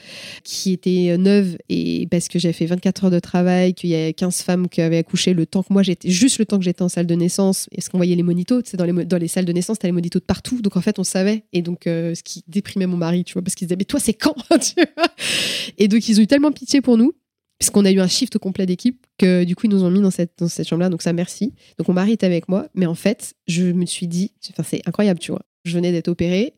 [0.43, 3.95] qui était euh, neuve et parce que j'avais fait 24 heures de travail, qu'il y
[3.95, 6.63] a 15 femmes qui avaient accouché le temps que moi j'étais juste le temps que
[6.65, 9.17] j'étais en salle de naissance et ce qu'on voyait les monitos, c'est dans les dans
[9.17, 11.61] les salles de naissance, t'as les monitos de partout, donc en fait on savait et
[11.61, 14.13] donc euh, ce qui déprimait mon mari, tu vois, parce qu'il disait mais toi c'est
[14.13, 14.35] quand,
[15.77, 17.13] et donc ils ont eu tellement pitié pour nous
[17.59, 20.11] puisqu'on a eu un shift complet d'équipe que du coup ils nous ont mis dans
[20.11, 21.53] cette, dans cette chambre-là, donc ça merci.
[21.77, 25.19] Donc mon mari était avec moi, mais en fait je me suis dit, c'est incroyable,
[25.19, 26.53] tu vois, je venais d'être opérée,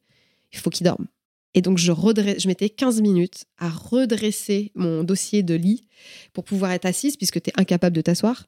[0.52, 1.08] il faut qu'il dorme.
[1.54, 5.88] Et donc je redresse, je mettais 15 minutes à redresser mon dossier de lit
[6.34, 8.48] pour pouvoir être assise puisque tu es incapable de t'asseoir,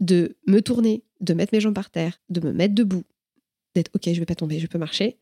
[0.00, 3.04] de me tourner, de mettre mes jambes par terre, de me mettre debout,
[3.74, 5.18] d'être ok, je vais pas tomber, je peux marcher,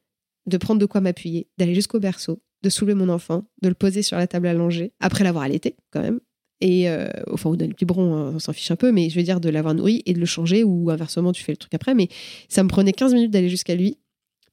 [0.46, 4.02] de prendre de quoi m'appuyer, d'aller jusqu'au berceau, de soulever mon enfant, de le poser
[4.02, 6.20] sur la table allongée, après l'avoir allaité quand même,
[6.60, 9.16] et euh, enfin ou donner le biberon, hein, on s'en fiche un peu, mais je
[9.16, 11.74] veux dire de l'avoir nourri et de le changer ou inversement tu fais le truc
[11.74, 12.08] après, mais
[12.48, 13.98] ça me prenait 15 minutes d'aller jusqu'à lui,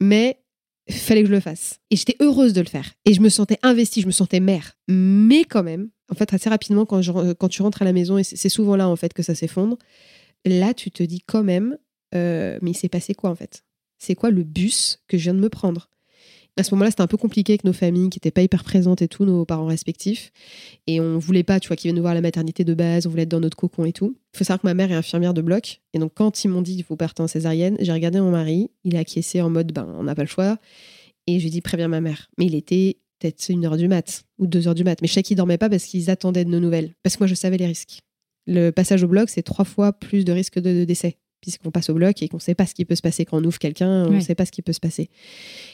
[0.00, 0.38] mais
[0.90, 1.80] fallait que je le fasse.
[1.90, 2.92] Et j'étais heureuse de le faire.
[3.04, 4.72] Et je me sentais investie, je me sentais mère.
[4.88, 7.00] Mais quand même, en fait, assez rapidement, quand,
[7.48, 9.78] tu rentres à la maison, et c'est c'est souvent là, en fait, que ça s'effondre,
[10.44, 11.78] là, tu te dis quand même,
[12.14, 13.64] euh, mais il s'est passé quoi, en fait?
[13.98, 15.88] C'est quoi le bus que je viens de me prendre?
[16.56, 19.02] À ce moment-là, c'était un peu compliqué avec nos familles qui n'étaient pas hyper présentes
[19.02, 20.30] et tout, nos parents respectifs.
[20.86, 23.06] Et on voulait pas, tu vois, qu'ils viennent nous voir à la maternité de base,
[23.06, 24.16] on voulait être dans notre cocon et tout.
[24.34, 25.80] Il faut savoir que ma mère est infirmière de bloc.
[25.94, 28.70] Et donc, quand ils m'ont dit qu'il faut partir en césarienne, j'ai regardé mon mari,
[28.84, 30.58] il a acquiescé en mode, ben, on n'a pas le choix.
[31.26, 32.30] Et je lui ai dit, préviens ma mère.
[32.38, 35.00] Mais il était peut-être une heure du mat ou deux heures du mat.
[35.02, 36.94] Mais je sais qu'ils dormaient pas parce qu'ils attendaient de nos nouvelles.
[37.02, 38.00] Parce que moi, je savais les risques.
[38.46, 41.18] Le passage au bloc, c'est trois fois plus de risques de décès.
[41.44, 43.38] Puisqu'on passe au bloc et qu'on ne sait pas ce qui peut se passer quand
[43.38, 45.10] on ouvre quelqu'un, on ne sait pas ce qui peut se passer.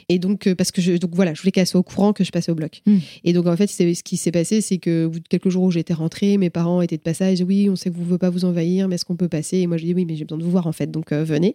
[0.09, 2.25] Et donc, euh, parce que je, donc voilà, je voulais qu'elle soit au courant que
[2.25, 2.83] je passais au bloc.
[2.87, 2.97] Mm.
[3.23, 5.63] Et donc, en fait, ce qui s'est passé, c'est que au bout de quelques jours
[5.63, 7.41] où j'étais rentrée, mes parents étaient de passage.
[7.43, 9.59] Oui, on sait que vous ne voulez pas vous envahir, mais est-ce qu'on peut passer?
[9.59, 10.91] Et moi, je dis oui, mais j'ai besoin de vous voir, en fait.
[10.91, 11.55] Donc, euh, venez.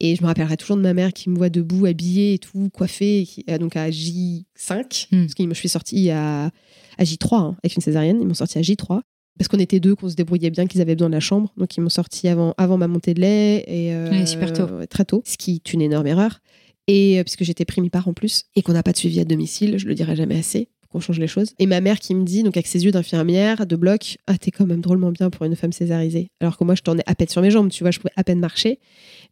[0.00, 2.68] Et je me rappellerai toujours de ma mère qui me voit debout, habillée et tout,
[2.72, 5.20] coiffée, et qui- euh, donc à J5, Mm.
[5.22, 6.50] parce que je suis sortie à,
[6.98, 8.18] à J3 hein, avec une césarienne.
[8.20, 9.02] Ils m'ont sortie à J3
[9.38, 11.52] parce qu'on était deux, qu'on se débrouillait bien, qu'ils avaient besoin de la chambre.
[11.56, 14.66] Donc ils m'ont sorti avant, avant ma montée de lait et euh, Ouais, super tôt.
[14.88, 16.40] très tôt, ce qui est une énorme erreur.
[16.88, 19.78] Et euh, puisque j'étais primipare en plus et qu'on n'a pas de suivi à domicile,
[19.78, 21.52] je le dirai jamais assez pour qu'on change les choses.
[21.58, 24.50] Et ma mère qui me dit, donc avec ses yeux d'infirmière, de bloc, ah t'es
[24.52, 26.28] quand même drôlement bien pour une femme césarisée.
[26.40, 28.22] Alors que moi je tournais à peine sur mes jambes, tu vois, je pouvais à
[28.24, 28.78] peine marcher.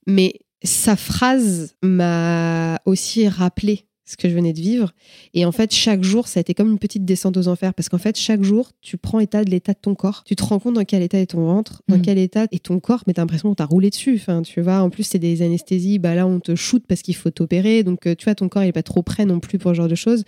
[0.09, 4.93] Mais sa phrase m'a aussi rappelé ce que je venais de vivre.
[5.33, 7.73] Et en fait, chaque jour, ça a été comme une petite descente aux enfers.
[7.75, 10.23] Parce qu'en fait, chaque jour, tu prends état de l'état de ton corps.
[10.27, 12.03] Tu te rends compte dans quel état est ton ventre, dans Mm.
[12.03, 14.15] quel état est ton corps, mais t'as l'impression qu'on t'a roulé dessus.
[14.17, 15.99] Enfin, tu vois, en plus, c'est des anesthésies.
[15.99, 17.83] Bah là, on te shoot parce qu'il faut t'opérer.
[17.83, 19.77] Donc, euh, tu vois, ton corps, il est pas trop prêt non plus pour ce
[19.77, 20.25] genre de choses.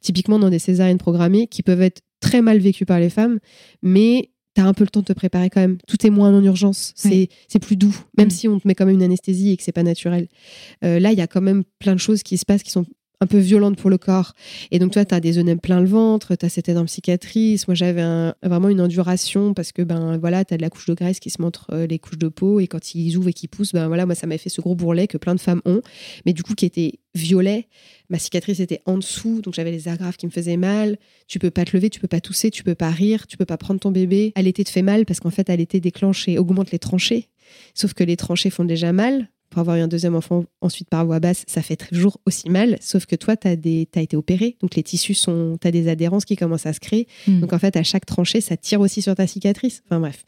[0.00, 3.38] Typiquement, dans des césariennes programmées qui peuvent être très mal vécues par les femmes,
[3.82, 5.76] mais T'as un peu le temps de te préparer quand même.
[5.86, 6.94] Tout est moins en urgence.
[6.96, 7.60] C'est Ouais.
[7.60, 8.30] plus doux, même Mm.
[8.30, 10.28] si on te met quand même une anesthésie et que c'est pas naturel.
[10.82, 12.86] Euh, là, il y a quand même plein de choses qui se passent qui sont
[13.20, 14.32] un peu violente pour le corps.
[14.70, 17.66] Et donc, toi, tu as des œdèmes plein le ventre, tu as cette énorme cicatrice.
[17.66, 18.02] Moi, j'avais
[18.42, 21.30] vraiment une enduration parce que, ben voilà, tu as de la couche de graisse qui
[21.30, 22.60] se montre euh, les couches de peau.
[22.60, 24.74] Et quand ils ouvrent et qu'ils poussent, ben voilà, moi, ça m'a fait ce gros
[24.74, 25.80] bourrelet que plein de femmes ont,
[26.26, 27.68] mais du coup, qui était violet.
[28.10, 30.98] Ma cicatrice était en dessous, donc j'avais les agrafes qui me faisaient mal.
[31.26, 33.46] Tu peux pas te lever, tu peux pas tousser, tu peux pas rire, tu peux
[33.46, 34.32] pas prendre ton bébé.
[34.34, 37.30] Allaiter te fait mal parce qu'en fait, allaiter déclenche et augmente les tranchées.
[37.74, 41.06] Sauf que les tranchées font déjà mal pour avoir eu un deuxième enfant ensuite par
[41.06, 44.58] voie basse, ça fait toujours aussi mal, sauf que toi, tu as, as, été opéré,
[44.60, 47.08] donc les tissus sont, tu as des adhérences qui commencent à se créer.
[47.26, 47.40] Hmm.
[47.40, 49.82] Donc en fait, à chaque tranchée, ça tire aussi sur ta cicatrice.
[49.86, 50.26] Enfin bref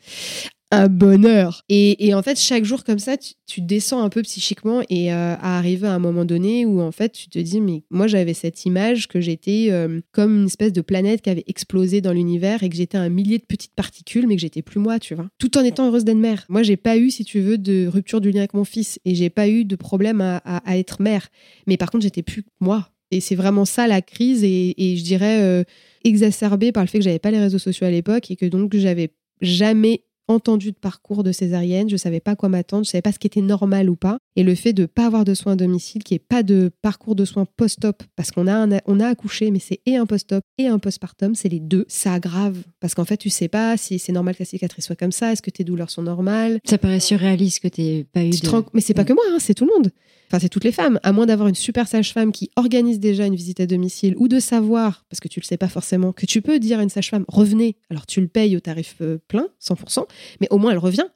[0.71, 1.65] un bonheur.
[1.69, 5.59] Et, en fait, chaque jour comme ça, tu, descends un peu psychiquement et euh, à
[5.59, 8.65] arriver à un moment donné où en fait, tu te dis, mais moi j'avais cette
[8.67, 12.69] image que j'étais euh, comme une espèce de planète qui avait explosé dans l'univers et
[12.69, 15.29] que j'étais un millier de petites particules, mais que j'étais plus moi, tu vois.
[15.39, 16.45] Tout en étant heureuse d'être mère.
[16.49, 19.15] Moi, j'ai pas eu, si tu veux, de rupture du lien avec mon fils et
[19.15, 21.29] j'ai pas eu de problème à, être mère.
[21.67, 22.91] Mais par contre, j'étais plus moi.
[23.11, 25.65] Et c'est vraiment ça la crise et, je dirais euh,
[26.05, 28.77] exacerbée par le fait que j'avais pas les réseaux sociaux à l'époque et que donc
[28.77, 33.13] j'avais jamais entendu de parcours de césarienne, je savais pas quoi m'attendre, je savais pas
[33.13, 34.19] ce qui était normal ou pas.
[34.37, 37.15] Et le fait de pas avoir de soins à domicile, qui est pas de parcours
[37.15, 40.67] de soins post-op, parce qu'on a, on a accouché, mais c'est et un post-op et
[40.67, 42.63] un postpartum, c'est les deux, ça aggrave.
[42.81, 45.33] Parce qu'en fait, tu sais pas si c'est normal que la cicatrice soit comme ça,
[45.33, 46.61] est-ce que tes douleurs sont normales?
[46.65, 48.65] Ça paraît surréaliste que tu pas eu de...
[48.75, 49.91] Mais c'est pas que moi, hein, c'est tout le monde.
[50.29, 53.35] Enfin, c'est toutes les femmes, à moins d'avoir une super sage-femme qui organise déjà une
[53.35, 56.43] visite à domicile ou de savoir, parce que tu le sais pas forcément, que tu
[56.43, 60.05] peux dire à une sage-femme revenez, alors tu le payes au tarif euh, plein, 100%,
[60.41, 61.07] mais au moins elle revient.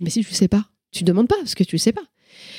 [0.00, 2.02] Mais si tu le sais pas, tu demandes pas parce que tu le sais pas.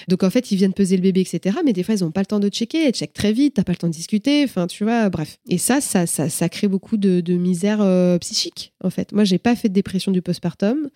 [0.07, 1.57] Donc en fait, ils viennent peser le bébé, etc.
[1.63, 3.63] Mais des fois, ils n'ont pas le temps de checker, ils checkent très vite, t'as
[3.63, 5.37] pas le temps de discuter, enfin tu vois, bref.
[5.49, 9.11] Et ça, ça, ça, crée beaucoup de, misère euh, psychique, en fait.
[9.11, 10.89] Moi, j'ai pas fait de dépression du postpartum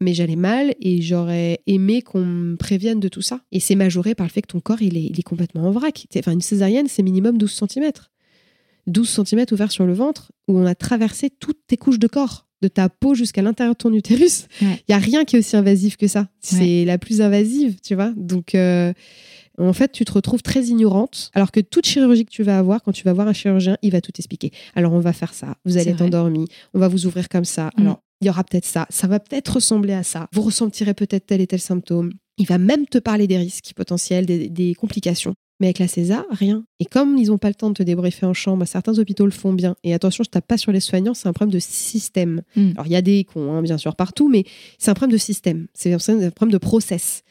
[0.00, 3.40] mais j'allais mal et j'aurais aimé qu'on me prévienne de tout ça.
[3.52, 5.70] Et c'est majoré par le fait que ton corps, il est, il est complètement en
[5.70, 6.06] vrac.
[6.16, 7.90] Enfin, une césarienne, c'est minimum 12 cm.
[8.86, 12.46] 12 cm ouverts sur le ventre, où on a traversé toutes tes couches de corps,
[12.62, 14.46] de ta peau jusqu'à l'intérieur de ton utérus.
[14.60, 16.28] Il y n'y a rien qui est aussi invasif que ça.
[16.40, 18.12] C'est la plus invasive, tu vois.
[18.16, 18.92] Donc, euh,
[19.58, 22.82] en fait, tu te retrouves très ignorante, alors que toute chirurgie que tu vas avoir,
[22.82, 24.52] quand tu vas voir un chirurgien, il va tout expliquer.
[24.74, 27.70] Alors, on va faire ça, vous allez être endormi, on va vous ouvrir comme ça.
[27.76, 27.82] Mm.
[27.82, 31.26] Alors, il y aura peut-être ça, ça va peut-être ressembler à ça, vous ressentirez peut-être
[31.26, 32.12] tel et tel symptôme.
[32.38, 35.34] Il va même te parler des risques potentiels, des, complications.
[35.58, 36.66] Mais avec la César, rien.
[36.80, 39.30] Et comme ils n'ont pas le temps de te débriefer en chambre, certains hôpitaux le
[39.30, 39.74] font bien.
[39.84, 42.42] Et attention, je tape pas sur les soignants, c'est un problème de système.
[42.56, 42.72] Hmm.
[42.74, 44.44] Alors il y a des cons, hein, bien sûr, partout, mais
[44.78, 45.66] c'est un problème de système.
[45.72, 47.22] C'est un problème de process.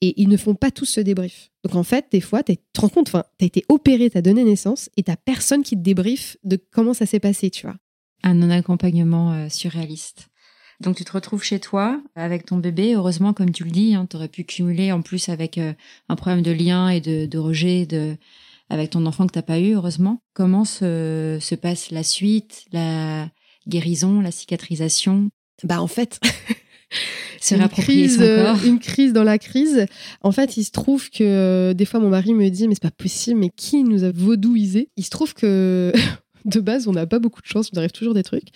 [0.00, 1.50] Et ils ne font pas tous ce débrief.
[1.62, 4.22] Donc en fait, des fois, tu te rends compte, tu as été opéré, tu as
[4.22, 7.76] donné naissance, et tu personne qui te débriefe de comment ça s'est passé, tu vois.
[8.22, 10.30] Un non-accompagnement euh, surréaliste.
[10.80, 12.94] Donc tu te retrouves chez toi avec ton bébé.
[12.94, 15.72] Heureusement, comme tu le dis, hein, tu aurais pu cumuler en plus avec euh,
[16.08, 18.16] un problème de lien et de, rejet de,
[18.70, 20.20] avec ton enfant que tu n'as pas eu, heureusement.
[20.34, 23.28] Comment se, se passe la suite, la
[23.68, 25.30] guérison, la cicatrisation?
[25.62, 26.20] Bah en fait...
[27.40, 28.22] C'est une crise,
[28.64, 29.86] une crise dans la crise.
[30.22, 32.82] En fait, il se trouve que euh, des fois mon mari me dit mais c'est
[32.82, 35.92] pas possible, mais qui nous a vaudouisé Il se trouve que
[36.44, 38.48] de base, on n'a pas beaucoup de chance, on arrive toujours des trucs.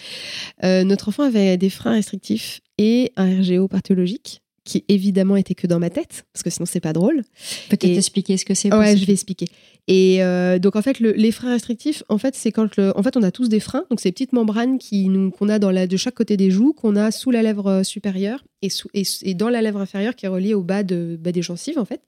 [0.65, 5.67] Euh, notre enfant avait des freins restrictifs et un RGO pathologique qui évidemment était que
[5.67, 7.23] dans ma tête, parce que sinon c'est pas drôle.
[7.71, 8.73] Peut-être expliquer ce que c'est.
[8.73, 9.47] Ouais, je vais expliquer.
[9.89, 13.17] Et euh, donc en fait, les freins restrictifs, en fait, c'est quand le, en fait
[13.17, 15.87] on a tous des freins, donc ces petites membranes qui nous qu'on a dans la
[15.87, 19.49] de chaque côté des joues, qu'on a sous la lèvre supérieure et, sous, et, dans
[19.49, 22.03] la lèvre inférieure qui est reliée au bas de bas des gencives en fait,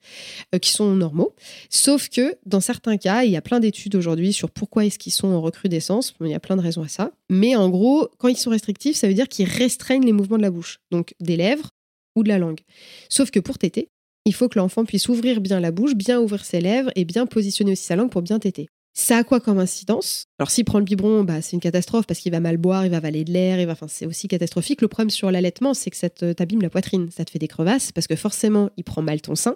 [0.53, 1.33] euh, qui sont normaux.
[1.71, 5.13] Sauf que dans certains cas, il y a plein d'études aujourd'hui sur pourquoi est-ce qu'ils
[5.13, 6.13] sont en recrudescence.
[6.21, 7.11] Il y a plein de raisons à ça.
[7.29, 10.43] Mais en gros, quand ils sont restrictifs, ça veut dire qu'ils restreignent les mouvements de
[10.43, 11.71] la bouche, donc des lèvres
[12.15, 12.61] ou de la langue.
[13.09, 13.89] Sauf que pour téter,
[14.25, 17.25] il faut que l'enfant puisse ouvrir bien la bouche, bien ouvrir ses lèvres et bien
[17.25, 18.67] positionner aussi sa langue pour bien téter.
[18.93, 20.25] Ça a quoi comme incidence?
[20.37, 22.91] Alors s'il prend le biberon, bah, c'est une catastrophe parce qu'il va mal boire, il
[22.91, 23.71] va avaler de l'air, va...
[23.71, 24.81] enfin, c'est aussi catastrophique.
[24.81, 27.93] Le problème sur l'allaitement, c'est que ça t'abîme la poitrine, ça te fait des crevasses
[27.93, 29.55] parce que forcément, il prend mal ton sein.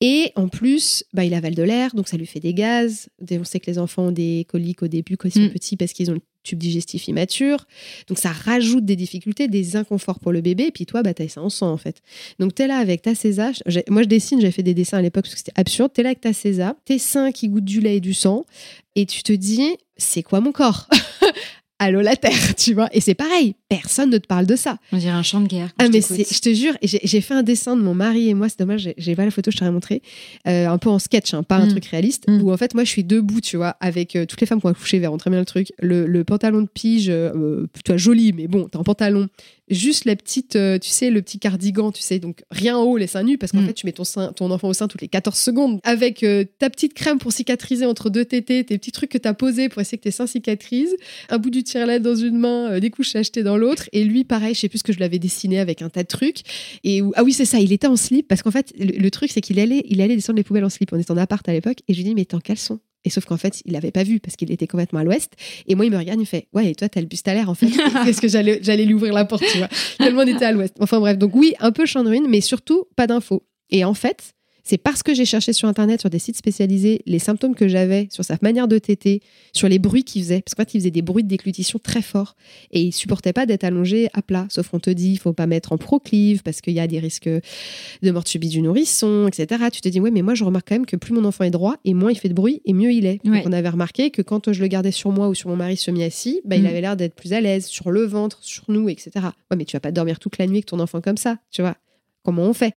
[0.00, 3.08] Et en plus, bah, il avale de l'air, donc ça lui fait des gaz.
[3.30, 5.52] On sait que les enfants ont des coliques au début quand ils sont mm.
[5.52, 7.66] petits parce qu'ils ont tube digestif immature.
[8.08, 10.64] Donc ça rajoute des difficultés, des inconforts pour le bébé.
[10.64, 12.02] Et puis toi, bah, as ça en sang en fait.
[12.38, 13.52] Donc tu es là avec ta César.
[13.88, 15.90] Moi je dessine, j'ai fait des dessins à l'époque parce que c'était absurde.
[15.94, 18.46] Tu es là avec ta César, tes seins qui goûtent du lait et du sang.
[18.94, 20.88] Et tu te dis, c'est quoi mon corps?
[21.78, 22.88] Allô la terre, tu vois.
[22.92, 24.78] Et c'est pareil, personne ne te parle de ça.
[24.92, 25.72] On dirait un champ de guerre.
[25.78, 28.58] Ah, mais je te jure, j'ai fait un dessin de mon mari et moi, c'est
[28.58, 30.00] dommage, j'ai pas la photo, je t'aurais montré,
[30.48, 31.70] euh, un peu en sketch, hein, pas un mm.
[31.70, 32.42] truc réaliste, mm.
[32.42, 34.66] où en fait, moi, je suis debout, tu vois, avec euh, toutes les femmes qui
[34.66, 38.48] ont accouché, verront très bien le truc, le, pantalon de pige, euh, toi, joli, mais
[38.48, 39.28] bon, t'as un pantalon,
[39.68, 42.96] juste la petite, euh, tu sais, le petit cardigan, tu sais, donc rien en haut,
[42.96, 43.66] les seins nus, parce qu'en mm.
[43.66, 46.44] fait, tu mets ton, sein, ton enfant au sein toutes les 14 secondes, avec euh,
[46.58, 49.68] ta petite crème pour cicatriser entre deux tétés, tes petits trucs que tu as posés
[49.68, 50.96] pour essayer que tes seins cicatrisent,
[51.30, 54.24] un bout du tire-lait dans une main, euh, des couches achetées dans l'autre, et lui,
[54.24, 56.40] pareil, je sais plus ce que je l'avais dessiné avec un tas de trucs,
[56.84, 59.40] et ah oui, c'est ça, il était en slip, parce qu'en fait, le, truc, c'est
[59.40, 61.78] qu'il allait, il allait descendre les poubelles en slip, on était en appart à l'époque,
[61.88, 64.02] et je lui dis, mais t'es en caleçon et sauf qu'en fait, il l'avait pas
[64.02, 65.32] vu parce qu'il était complètement à l'ouest.
[65.68, 67.34] Et moi, il me regarde, il me fait Ouais, et toi, t'as le buste à
[67.34, 67.68] l'air en fait.
[68.04, 69.68] Qu'est-ce que j'allais, j'allais lui ouvrir la porte, tu vois.
[69.98, 70.74] Tellement on était à l'ouest.
[70.80, 73.46] Enfin bref, donc oui, un peu ruine, mais surtout pas d'infos.
[73.70, 74.34] Et en fait,
[74.66, 78.08] c'est parce que j'ai cherché sur Internet, sur des sites spécialisés, les symptômes que j'avais,
[78.10, 80.42] sur sa manière de téter, sur les bruits qu'il faisait.
[80.42, 82.34] Parce qu'en fait, il faisait des bruits de déglutition très forts.
[82.72, 84.46] Et il supportait pas d'être allongé à plat.
[84.50, 86.98] Sauf qu'on te dit, il faut pas mettre en proclive parce qu'il y a des
[86.98, 89.66] risques de mort subite du nourrisson, etc.
[89.72, 91.50] Tu te dis, ouais, mais moi, je remarque quand même que plus mon enfant est
[91.50, 93.24] droit et moins il fait de bruit et mieux il est.
[93.24, 95.76] Donc, on avait remarqué que quand je le gardais sur moi ou sur mon mari
[95.76, 96.66] semi-assis, bah, il mm.
[96.66, 99.10] avait l'air d'être plus à l'aise sur le ventre, sur nous, etc.
[99.48, 101.62] Ouais, mais tu vas pas dormir toute la nuit avec ton enfant comme ça, tu
[101.62, 101.76] vois.
[102.24, 102.74] Comment on fait?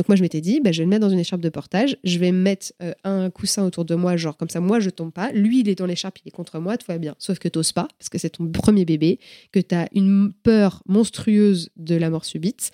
[0.00, 1.98] Donc moi, je m'étais dit, bah, je vais le mettre dans une écharpe de portage,
[2.04, 5.12] je vais mettre euh, un coussin autour de moi, genre comme ça, moi, je tombe
[5.12, 5.30] pas.
[5.32, 7.14] Lui, il est dans l'écharpe, il est contre moi, tout va bien.
[7.18, 9.18] Sauf que t'oses pas, parce que c'est ton premier bébé,
[9.52, 12.70] que tu as une peur monstrueuse de la mort subite.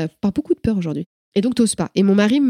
[0.00, 1.04] Euh, pas beaucoup de peur aujourd'hui.
[1.34, 1.90] Et donc, t'oses pas.
[1.94, 2.40] Et mon mari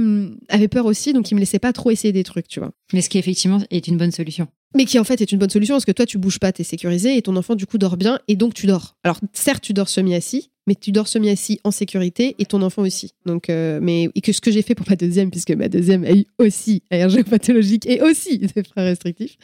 [0.49, 2.71] avait peur aussi, donc il me laissait pas trop essayer des trucs, tu vois.
[2.93, 4.47] Mais ce qui, effectivement, est une bonne solution.
[4.77, 6.63] Mais qui, en fait, est une bonne solution parce que toi, tu bouges pas, t'es
[6.63, 8.95] sécurisé et ton enfant, du coup, dort bien et donc tu dors.
[9.03, 13.15] Alors, certes, tu dors semi-assis, mais tu dors semi-assis en sécurité et ton enfant aussi.
[13.27, 16.05] Donc, euh, mais et que ce que j'ai fait pour ma deuxième, puisque ma deuxième
[16.05, 19.37] a eu aussi un pathologique et aussi des freins restrictifs.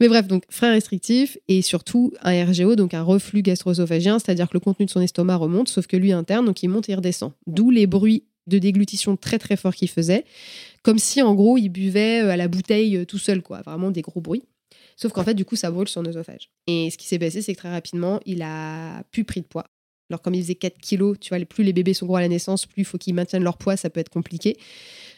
[0.00, 4.54] Mais bref, donc frein restrictif et surtout un RGO, donc un reflux gastro-œsophagien, c'est-à-dire que
[4.54, 6.96] le contenu de son estomac remonte, sauf que lui interne, donc il monte et il
[6.96, 7.32] redescend.
[7.46, 10.24] D'où les bruits de déglutition très très forts qu'il faisait,
[10.82, 13.62] comme si en gros il buvait euh, à la bouteille euh, tout seul, quoi.
[13.62, 14.44] Vraiment des gros bruits.
[14.96, 16.50] Sauf qu'en fait, du coup, ça brûle son œsophage.
[16.66, 19.66] Et ce qui s'est passé, c'est que très rapidement, il a plus pris de poids.
[20.10, 22.28] Alors, comme il faisait 4 kilos, tu vois, plus les bébés sont gros à la
[22.28, 24.56] naissance, plus il faut qu'ils maintiennent leur poids, ça peut être compliqué.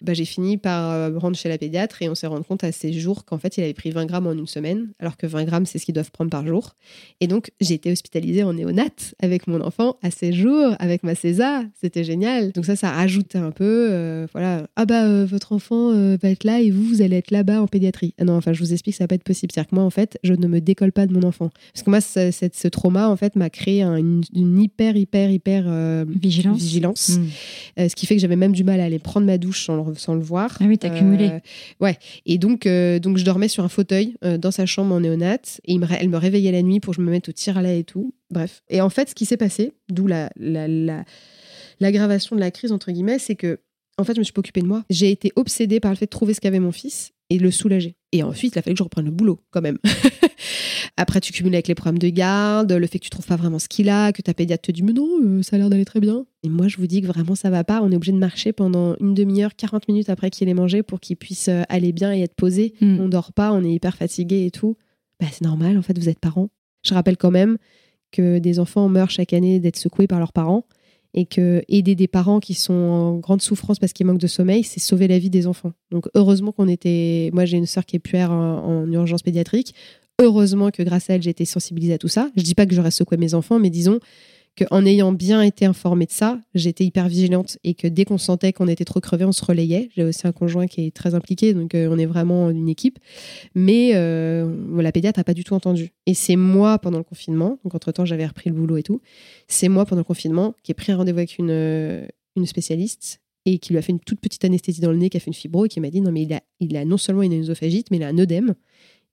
[0.02, 2.72] Bah, j'ai fini par euh, rendre chez la pédiatre et on s'est rendu compte à
[2.72, 5.44] ces jours qu'en fait, il avait pris 20 grammes en une semaine, alors que 20
[5.44, 6.74] grammes, c'est ce qu'ils doivent prendre par jour.
[7.20, 11.14] Et donc, j'ai été hospitalisée en néonate avec mon enfant à ces jours, avec ma
[11.14, 11.62] César.
[11.80, 12.52] C'était génial.
[12.52, 13.88] Donc, ça, ça rajoutait un peu.
[13.90, 14.68] Euh, voilà.
[14.76, 17.66] Ah, bah, euh, votre enfant va être là et vous, vous allez être là-bas en
[17.66, 18.14] pédiatrie.
[18.18, 19.52] Ah non, enfin, je vous explique, ça va pas être possible.
[19.52, 21.50] C'est-à-dire que moi, en fait, je ne me décolle pas de mon enfant.
[21.72, 26.58] Parce que moi, ce trauma, en fait, m'a créé une, hyper, hyper, hyper vigilance.
[26.58, 27.18] vigilance.
[27.18, 27.88] Hmm.
[27.88, 29.94] ce qui fait que j'avais même du mal à aller prendre ma douche sans le,
[29.96, 30.56] sans le voir.
[30.60, 31.28] Ah oui, t'as cumulé.
[31.28, 31.40] Euh,
[31.80, 31.98] ouais.
[32.26, 35.60] Et donc, euh, donc, je dormais sur un fauteuil euh, dans sa chambre en néonate.
[35.64, 37.58] Et il me, elle me réveillait la nuit pour que je me mette au tir
[37.58, 38.14] à lait et tout.
[38.30, 38.62] Bref.
[38.68, 40.30] Et en fait, ce qui s'est passé, d'où la,
[41.80, 43.60] l'aggravation de la crise, entre guillemets, c'est que,
[43.96, 44.84] en fait, je me suis pas occupée de moi.
[44.90, 47.96] J'ai été obsédée par le fait de trouver ce qu'avait mon fils et le soulager.
[48.12, 49.78] Et ensuite, il a fallu que je reprenne le boulot, quand même.
[51.00, 53.60] Après, tu cumules avec les problèmes de garde, le fait que tu trouves pas vraiment
[53.60, 55.84] ce qu'il a, que ta pédiatre te dit mais non, euh, ça a l'air d'aller
[55.84, 56.26] très bien.
[56.42, 57.80] Et moi, je vous dis que vraiment ça va pas.
[57.82, 60.98] On est obligé de marcher pendant une demi-heure, 40 minutes après qu'il ait mangé pour
[60.98, 62.74] qu'il puisse euh, aller bien et être posé.
[62.80, 62.98] Hmm.
[62.98, 64.76] On dort pas, on est hyper fatigué et tout.
[65.20, 66.48] Bah, c'est normal, en fait, vous êtes parents.
[66.84, 67.58] Je rappelle quand même
[68.10, 70.64] que des enfants meurent chaque année d'être secoués par leurs parents
[71.14, 74.64] et que aider des parents qui sont en grande souffrance parce qu'ils manquent de sommeil,
[74.64, 75.72] c'est sauver la vie des enfants.
[75.92, 79.74] Donc heureusement qu'on était, moi j'ai une sœur qui est puère en, en, urgence pédiatrique.
[80.20, 82.30] Heureusement que grâce à elle j'ai été sensibilisée à tout ça.
[82.36, 84.00] Je dis pas que j'aurais secoué mes enfants, mais disons
[84.58, 88.52] qu'en ayant bien été informée de ça, j'étais hyper vigilante et que dès qu'on sentait
[88.52, 89.90] qu'on était trop crevé, on se relayait.
[89.94, 92.98] J'ai aussi un conjoint qui est très impliqué, donc euh, on est vraiment une équipe.
[93.54, 95.92] Mais euh, la pédiatre n'a pas du tout entendu.
[96.06, 99.00] Et c'est moi pendant le confinement, donc entre-temps j'avais repris le boulot et tout,
[99.46, 102.06] c'est moi pendant le confinement qui ai pris un rendez-vous avec une, euh,
[102.44, 105.20] spécialiste et qui lui a fait une toute petite anesthésie dans le nez, qui a
[105.20, 107.22] fait une fibro et qui m'a dit non mais il a, il a non seulement
[107.22, 108.54] une œsophagite, mais il a un œdème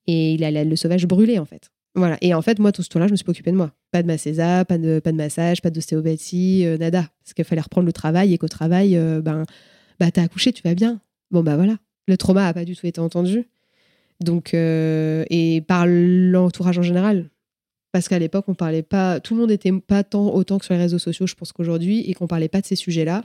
[0.06, 1.70] et il a le sauvage brûlé en fait.
[1.96, 2.18] Voilà.
[2.20, 3.72] Et en fait, moi, tout ce temps-là, je me suis occupée de moi.
[3.90, 7.08] Pas de ma césar, pas de, pas de massage, pas d'ostéopathie, euh, nada.
[7.24, 9.44] Parce qu'il fallait reprendre le travail et qu'au travail, euh, ben,
[9.98, 11.00] bah, t'as accouché, tu vas bien.
[11.30, 11.78] Bon, bah voilà.
[12.06, 13.46] Le trauma a pas du tout été entendu.
[14.20, 17.30] Donc, euh, et par l'entourage en général.
[17.92, 20.74] Parce qu'à l'époque, on parlait pas, tout le monde était pas tant autant que sur
[20.74, 23.22] les réseaux sociaux, je pense qu'aujourd'hui, et qu'on parlait pas de ces sujets-là.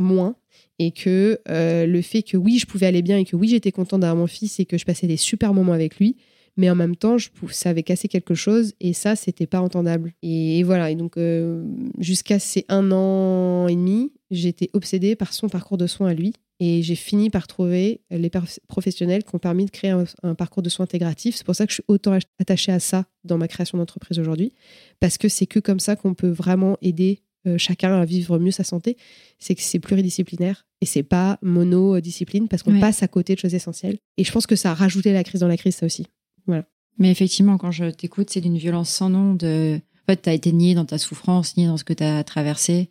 [0.00, 0.34] Moins.
[0.78, 4.00] Et que le fait que oui, je pouvais aller bien et que oui, j'étais contente
[4.00, 6.16] d'avoir mon fils et que je passais des super moments avec lui,
[6.56, 10.12] mais en même temps, je, ça avait cassé quelque chose et ça, c'était pas entendable.
[10.22, 11.64] Et, voilà, et donc euh,
[11.98, 16.34] jusqu'à ces un an et demi, j'étais obsédée par son parcours de soins à lui.
[16.62, 18.30] Et j'ai fini par trouver les
[18.68, 21.34] professionnels qui ont permis de créer un, parcours de soins intégratif.
[21.34, 24.52] C'est pour ça que je suis autant attachée à ça dans ma création d'entreprise aujourd'hui.
[25.00, 28.50] Parce que c'est que comme ça qu'on peut vraiment aider euh, chacun à vivre mieux
[28.50, 28.96] sa santé.
[29.38, 33.54] C'est que c'est pluridisciplinaire et c'est pas monodiscipline parce qu'on passe à côté de choses
[33.54, 33.98] essentielles.
[34.16, 36.06] Et je pense que ça a rajouté la crise dans la crise, ça aussi.
[36.46, 36.64] Voilà.
[36.98, 39.34] Mais effectivement, quand je t'écoute, c'est d'une violence sans nom.
[39.34, 39.76] De...
[39.76, 42.22] En fait, tu as été nié dans ta souffrance, nié dans ce que tu as
[42.24, 42.88] traversé.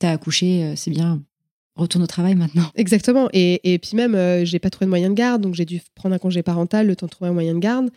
[0.00, 1.22] Tu as accouché, euh, c'est bien
[1.80, 2.70] retourne au travail maintenant.
[2.74, 3.28] Exactement.
[3.32, 5.80] Et, et puis même, euh, j'ai pas trouvé de moyen de garde, donc j'ai dû
[5.94, 7.90] prendre un congé parental, le temps de trouver un moyen de garde,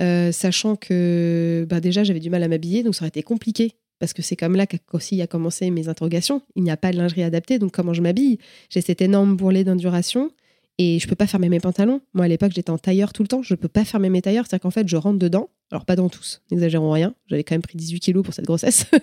[0.00, 3.72] euh, sachant que bah, déjà j'avais du mal à m'habiller, donc ça aurait été compliqué.
[3.98, 6.42] Parce que c'est comme là qu'aussi a commencé mes interrogations.
[6.54, 8.38] Il n'y a pas de lingerie adaptée, donc comment je m'habille?
[8.68, 10.30] J'ai cette énorme bourrelet d'induration
[10.78, 12.02] et je peux pas fermer mes pantalons.
[12.12, 13.42] Moi, à l'époque, j'étais en tailleur tout le temps.
[13.42, 14.44] Je peux pas fermer mes tailleurs.
[14.46, 15.48] C'est-à-dire qu'en fait, je rentre dedans.
[15.70, 17.14] Alors, pas dans tous, n'exagérons rien.
[17.26, 18.86] J'avais quand même pris 18 kilos pour cette grossesse.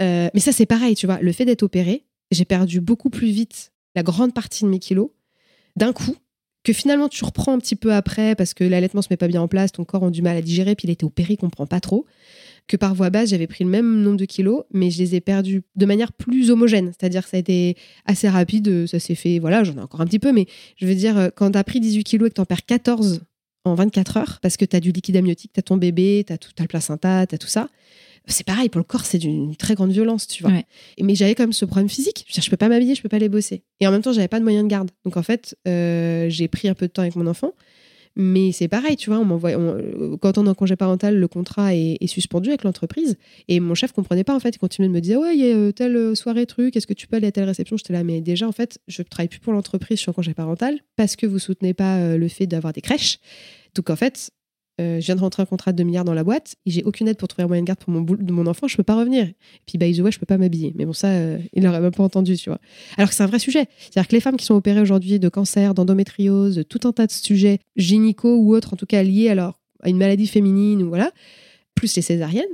[0.00, 1.18] Euh, mais ça, c'est pareil, tu vois.
[1.22, 5.08] Le fait d'être opéré, j'ai perdu beaucoup plus vite la grande partie de mes kilos
[5.74, 6.16] d'un coup
[6.66, 9.40] que finalement tu reprends un petit peu après parce que l'allaitement se met pas bien
[9.40, 11.80] en place, ton corps a du mal à digérer, puis il était opéré, comprend pas
[11.80, 12.04] trop.
[12.66, 15.20] Que par voie basse, j'avais pris le même nombre de kilos, mais je les ai
[15.20, 16.92] perdus de manière plus homogène.
[16.98, 17.76] C'est-à-dire que ça a été
[18.06, 20.94] assez rapide, ça s'est fait, voilà, j'en ai encore un petit peu, mais je veux
[20.94, 23.22] dire, quand tu as pris 18 kilos et que tu en perds 14
[23.64, 26.32] en 24 heures, parce que tu as du liquide amniotique, tu as ton bébé, tu
[26.32, 27.68] as le placenta, tu as tout ça,
[28.28, 30.52] c'est pareil pour le corps c'est d'une très grande violence tu vois.
[31.00, 32.26] Mais j'avais quand même ce problème physique.
[32.28, 33.62] Je, je peux pas m'habiller je peux pas aller bosser.
[33.80, 34.90] Et en même temps j'avais pas de moyen de garde.
[35.04, 37.52] Donc en fait euh, j'ai pris un peu de temps avec mon enfant
[38.16, 39.52] mais c'est pareil tu vois on m'envoie
[40.20, 43.16] quand on est en congé parental le contrat est, suspendu avec l'entreprise.
[43.48, 44.54] Et mon chef comprenait pas en fait.
[44.54, 46.94] Il continuait de me dire ouais il y a euh, telle soirée truc est-ce que
[46.94, 47.76] tu peux aller à telle réception?
[47.76, 50.34] J'étais là mais déjà en fait je travaille plus pour l'entreprise je suis en congé
[50.34, 53.18] parental parce que vous soutenez pas euh, le fait d'avoir des crèches.
[53.74, 54.30] Donc en fait
[54.80, 56.84] euh, je viens de rentrer un contrat de 2 milliards dans la boîte, et j'ai
[56.84, 59.24] aucune aide pour trouver un moyen de garde pour mon, enfant, je peux pas revenir.
[59.24, 59.34] Et
[59.66, 60.72] puis, by the way, je peux pas m'habiller.
[60.76, 62.60] Mais bon, ça, euh, il n'aurait même pas entendu, tu vois.
[62.96, 63.66] Alors que c'est un vrai sujet.
[63.78, 67.06] C'est-à-dire que les femmes qui sont opérées aujourd'hui de cancer, d'endométriose, de tout un tas
[67.06, 70.88] de sujets gynéco ou autres, en tout cas liés alors, à une maladie féminine, ou
[70.88, 71.10] voilà,
[71.74, 72.44] plus les césariennes,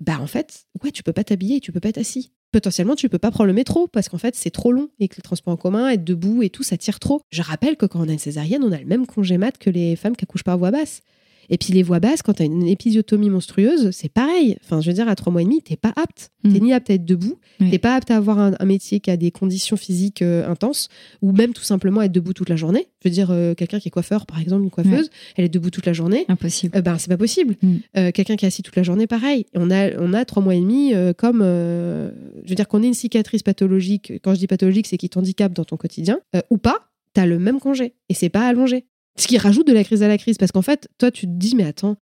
[0.00, 2.32] bah en fait, ouais, tu peux pas t'habiller, tu peux pas être assis.
[2.52, 5.16] Potentiellement, tu peux pas prendre le métro parce qu'en fait, c'est trop long et que
[5.18, 7.20] le transport en commun, être debout et tout, ça tire trop.
[7.30, 9.70] Je rappelle que quand on a une césarienne, on a le même congé mat que
[9.70, 11.02] les femmes qui accouchent par voie basse.
[11.50, 14.56] Et puis les voix basses, quand tu as une épisiotomie monstrueuse, c'est pareil.
[14.64, 16.30] Enfin, je veux dire, à trois mois et demi, t'es pas apte.
[16.44, 16.64] Tu T'es mm.
[16.64, 19.16] ni apte à être debout, tu t'es pas apte à avoir un, métier qui a
[19.16, 20.88] des conditions physiques euh, intenses,
[21.22, 22.86] ou même tout simplement être debout toute la journée.
[23.02, 25.70] Je veux dire, euh, quelqu'un qui est coiffeur, par exemple, une coiffeuse, elle est debout
[25.70, 26.24] toute la journée.
[26.28, 26.76] Impossible.
[26.76, 27.56] Euh, ben, c'est pas possible.
[27.62, 28.10] Mm.
[28.12, 29.46] quelqu'un qui est assis toute la journée, pareil.
[29.54, 32.94] On a, on a trois mois et demi comme, je veux dire, qu'on ait une
[32.94, 34.12] cicatrice pathologique.
[34.22, 36.18] Quand je dis pathologique, c'est qui t'handicape dans ton quotidien,
[36.50, 36.90] ou pas.
[37.14, 38.86] T'as le même congé et c'est pas allongé.
[39.16, 41.32] Ce qui rajoute de la crise à la crise, parce qu'en fait, toi, tu te
[41.32, 41.96] dis, mais attends,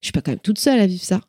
[0.00, 1.20] je suis pas quand même toute seule à vivre ça.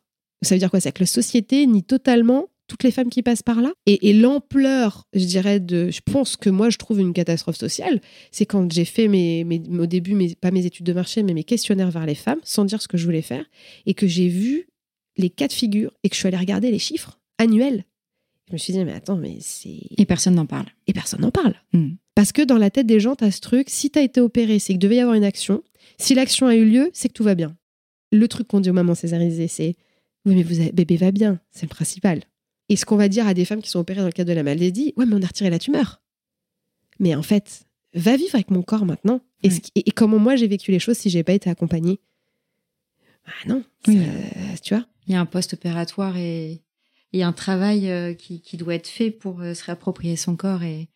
[0.42, 0.80] Ça veut dire quoi?
[0.80, 3.72] C'est que la société nie totalement toutes les femmes qui passent par là?
[3.86, 5.90] Et, l'ampleur, je dirais, de.
[5.90, 8.00] Je pense que moi, je trouve une catastrophe sociale.
[8.30, 9.44] C'est quand j'ai fait mes,
[9.78, 12.64] au début, mes, pas mes études de marché, mais mes questionnaires vers les femmes, sans
[12.64, 13.44] dire ce que je voulais faire,
[13.86, 14.68] et que j'ai vu
[15.16, 17.84] les cas de figure et que je suis allée regarder les chiffres annuels.
[18.48, 19.80] Je me suis dit, mais attends, mais c'est.
[19.96, 20.66] Et personne n'en parle.
[20.86, 21.54] Et personne n'en parle.
[21.72, 21.94] Hmm.
[22.20, 24.20] Parce que dans la tête des gens, tu as ce truc, si tu as été
[24.20, 25.62] opéré, c'est qu'il devait y avoir une action.
[25.96, 27.56] Si l'action a eu lieu, c'est que tout va bien.
[28.12, 29.74] Le truc qu'on dit aux mamans césarisées, c'est
[30.26, 32.20] Oui, mais vous avez, bébé va bien, c'est le principal.
[32.68, 34.34] Et ce qu'on va dire à des femmes qui sont opérées dans le cadre de
[34.34, 36.02] la maladie, Ouais, mais on a retiré la tumeur.
[36.98, 39.22] Mais en fait, va vivre avec mon corps maintenant.
[39.42, 42.00] Et, comment moi j'ai vécu les choses si j'ai pas été accompagnée?
[43.24, 43.92] Ah non, tu
[44.74, 44.84] vois.
[45.06, 46.60] Il y a un post-opératoire et,
[47.14, 50.62] a un travail euh, qui, qui, doit être fait pour euh, se réapproprier son corps
[50.64, 50.90] et,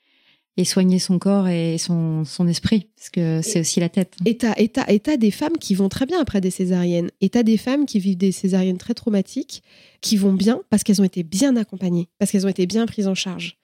[0.57, 4.15] et soigner son corps et son, son esprit, parce que c'est aussi la tête.
[4.25, 7.57] Et t'as, et, des femmes qui vont très bien après des césariennes, et t'as des
[7.57, 9.63] femmes qui vivent des césariennes très traumatiques,
[10.01, 13.09] qui vont bien parce qu'elles ont été bien accompagnées, parce qu'elles ont été bien prises
[13.09, 13.57] en charge.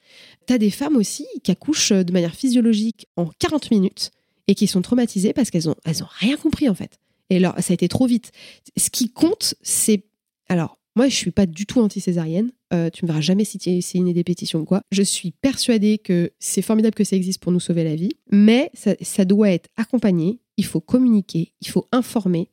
[0.47, 4.11] T'as des femmes aussi qui accouchent de manière physiologique en 40 minutes,
[4.49, 6.99] et qui sont traumatisées parce qu'elles ont, elles ont rien compris en fait.
[7.31, 8.33] Et alors, ça a été trop vite.
[8.77, 10.03] Ce qui compte, c'est...
[10.49, 12.51] Alors, moi, je suis pas du tout anti-césarienne.
[12.73, 14.83] Euh, tu me verras jamais signer des pétitions ou quoi.
[14.91, 18.71] Je suis persuadée que c'est formidable que ça existe pour nous sauver la vie, mais
[18.75, 20.41] ça, doit être accompagné.
[20.57, 22.51] Il faut communiquer, il faut informer.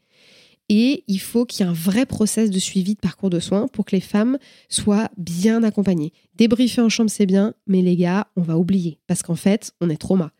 [0.69, 3.67] Et il faut qu'il y ait un vrai process de suivi de parcours de soins
[3.69, 6.11] pour que les femmes soient bien accompagnées.
[6.35, 8.99] Débriefer en chambre, c'est bien, mais les gars, on va oublier.
[9.07, 10.33] Parce qu'en fait, on est trauma.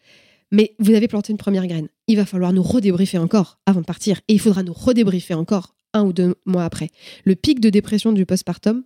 [0.52, 1.88] Mais vous avez planté une première graine.
[2.08, 4.20] Il va falloir nous redébriefer encore avant de partir.
[4.28, 6.90] Et il faudra nous redébriefer encore un ou deux mois après.
[7.24, 8.84] Le pic de dépression du postpartum,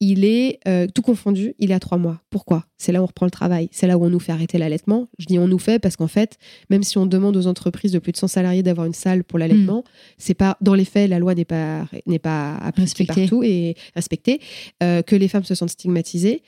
[0.00, 2.20] il est euh, tout confondu, il est à trois mois.
[2.28, 2.66] Pourquoi?
[2.76, 5.08] C'est là où on reprend le travail, c'est là où on nous fait arrêter l'allaitement.
[5.18, 6.36] Je dis on nous fait parce qu'en fait,
[6.68, 9.38] même si on demande aux entreprises de plus de 100 salariés d'avoir une salle pour
[9.38, 9.90] l'allaitement, hmm.
[10.18, 14.40] c'est pas dans les faits, la loi n'est pas n'est pas appliquée partout et respectée,
[14.82, 16.42] euh, que les femmes se sentent stigmatisées.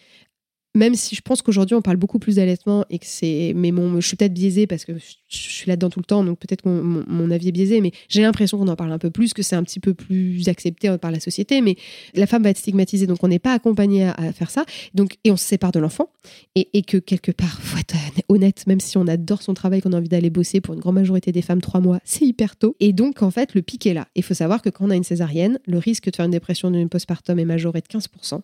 [0.74, 4.06] Même si je pense qu'aujourd'hui on parle beaucoup plus d'allaitement et que c'est mais je
[4.06, 7.30] suis peut-être biaisée parce que je, suis là-dedans tout le temps donc peut-être mon, mon,
[7.30, 9.62] avis est biaisé mais j'ai l'impression qu'on en parle un peu plus que c'est un
[9.62, 11.76] petit peu plus accepté par la société mais
[12.14, 14.64] la femme va être stigmatisée donc on n'est pas accompagné à, faire ça.
[14.94, 16.10] Donc et on se sépare de l'enfant
[16.54, 17.96] et, et, que quelque part faut être
[18.28, 20.96] honnête même si on adore son travail qu'on a envie d'aller bosser pour une grande
[20.96, 22.76] majorité des femmes trois mois c'est hyper tôt.
[22.80, 24.06] Et donc en fait le pic est là.
[24.14, 26.70] Il faut savoir que quand on a une césarienne le risque de faire une dépression
[26.70, 28.42] d'une postpartum est majoré de 15%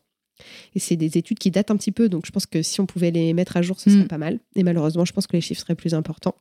[0.75, 2.87] et c'est des études qui datent un petit peu, donc je pense que si on
[2.87, 4.09] pouvait les mettre à jour, ce serait mm.
[4.09, 4.41] pas mal.
[4.57, 6.35] Et malheureusement, je pense que les chiffres seraient plus importants.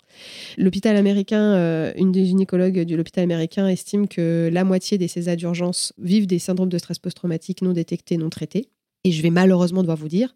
[0.57, 5.35] L'hôpital américain, euh, une des gynécologues de l'hôpital américain estime que la moitié des césars
[5.35, 8.69] d'urgence vivent des syndromes de stress post-traumatique non détectés, non traités.
[9.03, 10.35] Et je vais malheureusement devoir vous dire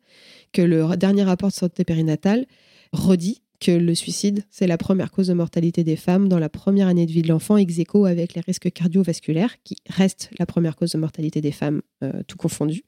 [0.52, 2.46] que le dernier rapport de santé périnatale
[2.92, 6.88] redit que le suicide, c'est la première cause de mortalité des femmes dans la première
[6.88, 10.76] année de vie de l'enfant, ex aequo avec les risques cardiovasculaires, qui restent la première
[10.76, 12.84] cause de mortalité des femmes, euh, tout confondu.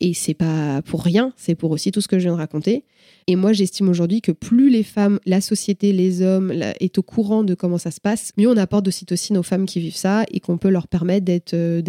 [0.00, 2.84] Et c'est pas pour rien, c'est pour aussi tout ce que je viens de raconter.
[3.26, 7.44] Et moi, j'estime aujourd'hui que plus les femmes, la société, les hommes est au courant
[7.44, 10.24] de comment ça se passe, mieux on apporte de cytocine aux femmes qui vivent ça
[10.30, 11.82] et qu'on peut leur permettre d'être euh,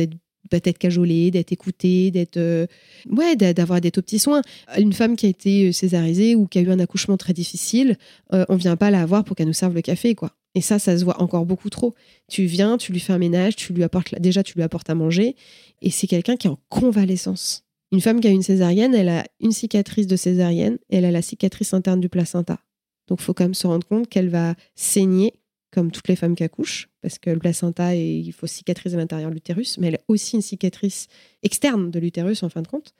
[0.60, 2.68] d'être d'être cajolée, d'être écoutée, d'être euh,
[3.10, 4.41] ouais, d'avoir des tout petits soins.
[4.78, 7.97] Une femme qui a été euh, césarisée ou qui a eu un accouchement très difficile,
[8.34, 10.32] euh, on vient pas la voir pour qu'elle nous serve le café, quoi.
[10.56, 11.95] Et ça, ça se voit encore beaucoup trop.
[12.30, 14.95] Tu viens, tu lui fais un ménage, tu lui apportes déjà, tu lui apportes à
[14.95, 15.36] manger,
[15.82, 17.64] et c'est quelqu'un qui est en convalescence.
[17.91, 21.12] Une femme qui a une césarienne, elle a une cicatrice de césarienne, et elle a
[21.12, 22.60] la cicatrice interne du placenta.
[23.08, 25.34] Donc, faut quand même se rendre compte qu'elle va saigner
[25.74, 29.36] comme toutes les femmes qui accouchent, parce que le placenta, il faut cicatriser l'intérieur de
[29.36, 31.08] l'utérus, mais elle a aussi une cicatrice
[31.42, 32.94] externe de l'utérus en fin de compte.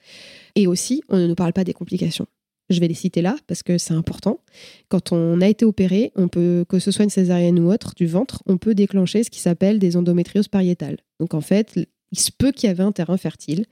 [0.56, 2.26] Et aussi, on ne nous parle pas des complications.
[2.70, 4.40] Je vais les citer là parce que c'est important.
[4.88, 8.06] Quand on a été opéré, on peut, que ce soit une césarienne ou autre, du
[8.06, 10.96] ventre, on peut déclencher ce qui s'appelle des endométrioses pariétales.
[11.20, 11.78] Donc en fait,
[12.10, 13.66] il se peut qu'il y avait un terrain fertile,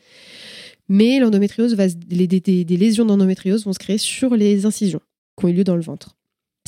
[0.88, 5.00] mais l'endométriose va, des, des lésions d'endométriose vont se créer sur les incisions
[5.38, 6.16] qui ont eu lieu dans le ventre.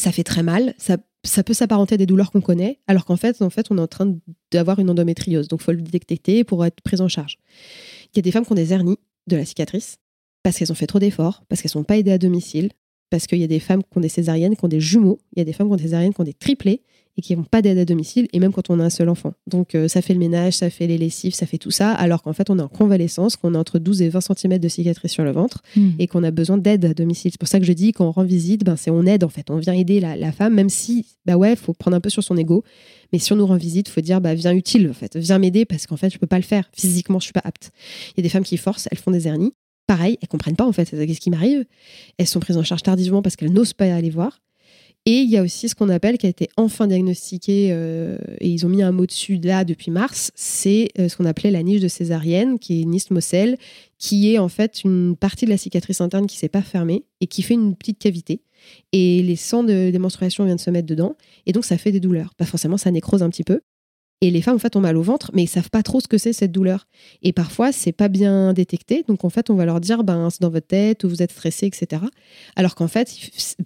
[0.00, 3.16] Ça fait très mal, ça ça peut s'apparenter à des douleurs qu'on connaît, alors qu'en
[3.16, 4.14] fait, en fait, on est en train
[4.52, 5.48] d'avoir une endométriose.
[5.48, 7.38] Donc, il faut le détecter pour être pris en charge.
[8.12, 9.96] Il y a des femmes qui ont des hernies de la cicatrice
[10.42, 12.70] parce qu'elles ont fait trop d'efforts, parce qu'elles ne sont pas aidées à domicile,
[13.10, 15.38] parce qu'il y a des femmes qui ont des césariennes, qui ont des jumeaux, il
[15.38, 16.82] y a des femmes qui ont des césariennes, qui ont des triplés,
[17.16, 19.34] et qui n'ont pas d'aide à domicile, et même quand on a un seul enfant.
[19.46, 22.22] Donc euh, ça fait le ménage, ça fait les lessives, ça fait tout ça, alors
[22.22, 25.12] qu'en fait on est en convalescence, qu'on a entre 12 et 20 cm de cicatrices
[25.12, 25.90] sur le ventre, hmm.
[25.98, 27.30] et qu'on a besoin d'aide à domicile.
[27.30, 29.28] C'est pour ça que je dis quand on rend visite, ben, c'est on aide en
[29.28, 32.24] fait, on vient aider la, femme, même si, bah ouais, faut prendre un peu sur
[32.24, 32.64] son ego,
[33.12, 35.64] mais si on nous rend visite, faut dire, bah viens utile en fait, viens m'aider
[35.64, 37.70] parce qu'en fait je peux pas le faire, physiquement je suis pas apte.
[38.12, 39.52] Il y a des femmes qui forcent, elles font des hernies,
[39.86, 41.64] pareil, elles comprennent pas en fait qu'est-ce qui m'arrive?
[42.18, 44.40] Elles sont prises en charge tardivement parce qu'elles n'osent pas aller voir.
[45.06, 48.48] Et il y a aussi ce qu'on appelle, qui a été enfin diagnostiqué, euh, et
[48.48, 51.62] ils ont mis un mot dessus là depuis mars, c'est euh, ce qu'on appelait la
[51.62, 53.58] niche de césarienne, qui est une isthmocèle,
[53.98, 57.26] qui est en fait une partie de la cicatrice interne qui s'est pas fermée et
[57.26, 58.40] qui fait une petite cavité.
[58.92, 62.00] Et les sangs de, des menstruations viennent se mettre dedans, et donc ça fait des
[62.00, 62.34] douleurs.
[62.34, 63.60] Pas forcément, ça nécrose un petit peu,
[64.24, 66.08] et les femmes, en fait, ont mal au ventre, mais ils savent pas trop ce
[66.08, 66.86] que c'est cette douleur.
[67.20, 69.04] Et parfois, c'est pas bien détecté.
[69.06, 71.32] Donc, en fait, on va leur dire, ben, c'est dans votre tête ou vous êtes
[71.32, 72.02] stressé, etc.
[72.56, 73.14] Alors qu'en fait,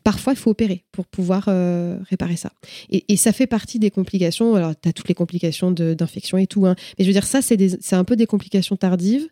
[0.02, 2.50] parfois, il faut opérer pour pouvoir euh, réparer ça.
[2.90, 4.56] Et, ça fait partie des complications.
[4.56, 6.66] Alors, tu as toutes les complications d'infection et tout.
[6.66, 6.74] Hein.
[6.98, 9.28] Mais je veux dire, ça, c'est un peu des complications tardives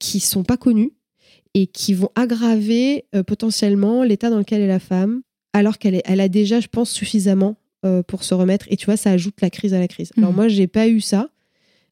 [0.00, 0.94] qui sont pas connues
[1.54, 6.20] et qui vont aggraver euh, potentiellement l'état dans lequel est la femme, alors qu'elle elle
[6.20, 7.56] a déjà, je pense, suffisamment
[7.86, 8.66] euh, pour se remettre.
[8.68, 10.10] Et tu vois, ça ajoute la crise à la crise.
[10.16, 10.36] Alors mhm.
[10.36, 11.30] moi, j'ai pas eu ça,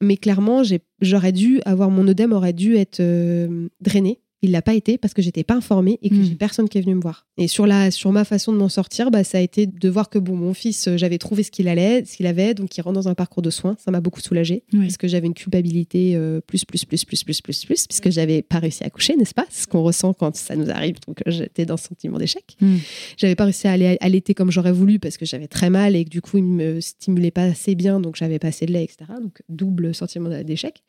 [0.00, 0.62] mais clairement,
[1.00, 5.14] j'aurais dû avoir mon œdème aurait dû être euh, drainé il l'a pas été parce
[5.14, 6.24] que j'étais pas informée et que hmm.
[6.24, 7.26] j'ai personne qui est venu me voir.
[7.38, 10.10] Et sur la sur ma façon de m'en sortir, bah ça a été de voir
[10.10, 12.82] que bon mon fils, euh, j'avais trouvé ce qu'il allait, ce qu'il avait, donc il
[12.82, 13.74] rentre dans un parcours de soins.
[13.82, 17.40] Ça m'a beaucoup soulagée parce que j'avais une culpabilité euh, plus plus plus plus plus
[17.40, 19.46] plus plus puisque j'avais pas réussi à coucher, n'est-ce pas?
[19.50, 20.96] Ce qu'on ressent quand ça nous arrive.
[21.06, 22.56] Donc euh, j'étais dans ce sentiment d'échec.
[22.60, 22.76] Hmm.
[23.16, 25.96] J'avais pas réussi à aller à l'été comme j'aurais voulu parce que j'avais très mal
[25.96, 28.72] et que du coup il me stimulait pas assez bien, donc j'avais pas assez de
[28.72, 29.06] lait, etc.
[29.22, 30.82] Donc double sentiment d'échec.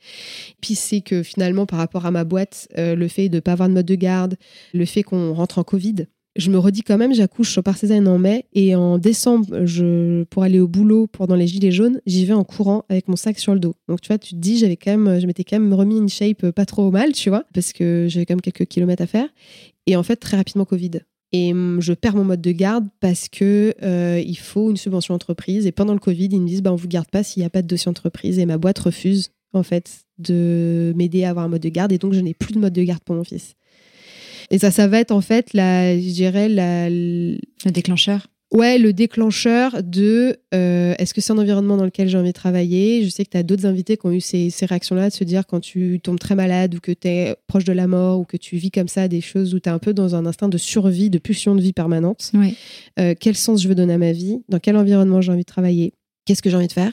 [0.60, 3.74] Puis c'est que finalement par rapport à ma boîte, le fait de pas avoir de
[3.74, 4.36] mode de garde,
[4.74, 8.18] le fait qu'on rentre en Covid, je me redis quand même, j'accouche par césarienne en
[8.18, 12.34] mai et en décembre, je, pour aller au boulot pendant les gilets jaunes, j'y vais
[12.34, 13.76] en courant avec mon sac sur le dos.
[13.88, 16.10] Donc tu vois, tu te dis, j'avais quand même, je m'étais quand même remis une
[16.10, 19.30] shape pas trop mal, tu vois, parce que j'avais quand même quelques kilomètres à faire.
[19.88, 21.00] Et en fait, très rapidement Covid.
[21.32, 25.66] Et je perds mon mode de garde parce que euh, il faut une subvention entreprise.
[25.68, 27.50] Et pendant le Covid, ils me disent, bah, on vous garde pas s'il n'y a
[27.50, 28.39] pas de dossier entreprise.
[28.39, 31.91] Et ma boîte refuse en fait de m'aider à avoir un mode de garde.
[31.91, 33.56] Et donc, je n'ai plus de mode de garde pour mon fils.
[34.51, 38.28] Et ça, ça va être en fait, la, je dirais, la, le déclencheur.
[38.53, 42.34] Ouais, le déclencheur de euh, est-ce que c'est un environnement dans lequel j'ai envie de
[42.34, 43.03] travailler?
[43.03, 45.47] Je sais que tu as d'autres invités qui ont eu ces, réactions-là, de se dire
[45.47, 48.38] quand tu tombes très malade ou que tu es proche de la mort ou que
[48.38, 50.60] tu vis comme ça des choses où tu es un peu dans un instinct de
[50.60, 52.32] survie, de pulsion de vie permanente.
[52.99, 54.38] Euh, quel sens je veux donner à ma vie?
[54.47, 55.93] Dans quel environnement j'ai envie de travailler?
[56.26, 56.91] Qu'est-ce que j'ai envie de faire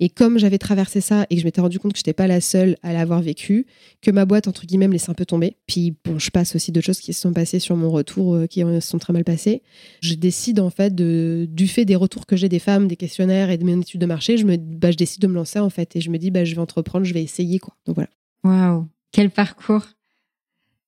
[0.00, 2.26] Et comme j'avais traversé ça et que je m'étais rendu compte que je n'étais pas
[2.26, 3.66] la seule à l'avoir vécu,
[4.02, 5.56] que ma boîte, entre guillemets, me laissait un peu tomber.
[5.66, 8.46] Puis bon, je passe aussi d'autres choses qui se sont passées sur mon retour, euh,
[8.46, 9.62] qui se sont très mal passées.
[10.00, 13.58] Je décide en fait, du fait des retours que j'ai des femmes, des questionnaires et
[13.58, 15.96] de mes études de marché, je, me, bah, je décide de me lancer en fait.
[15.96, 17.58] Et je me dis, bah, je vais entreprendre, je vais essayer.
[17.58, 17.74] quoi.
[17.86, 18.10] Donc voilà.
[18.44, 19.86] Waouh, quel parcours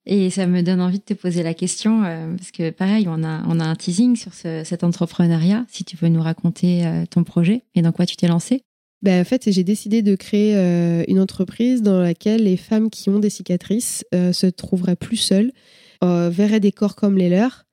[0.07, 3.25] et ça me donne envie de te poser la question, euh, parce que pareil, on
[3.25, 5.67] a, on a un teasing sur cet entrepreneuriat.
[5.69, 8.63] Si tu veux nous raconter euh, ton projet et dans quoi tu t'es lancé
[9.03, 13.11] ben, en fait, j'ai décidé de créer euh, une entreprise dans laquelle les femmes qui
[13.11, 15.53] ont des cicatrices se trouveraient plus seules,
[16.01, 17.66] verraient des corps comme les leurs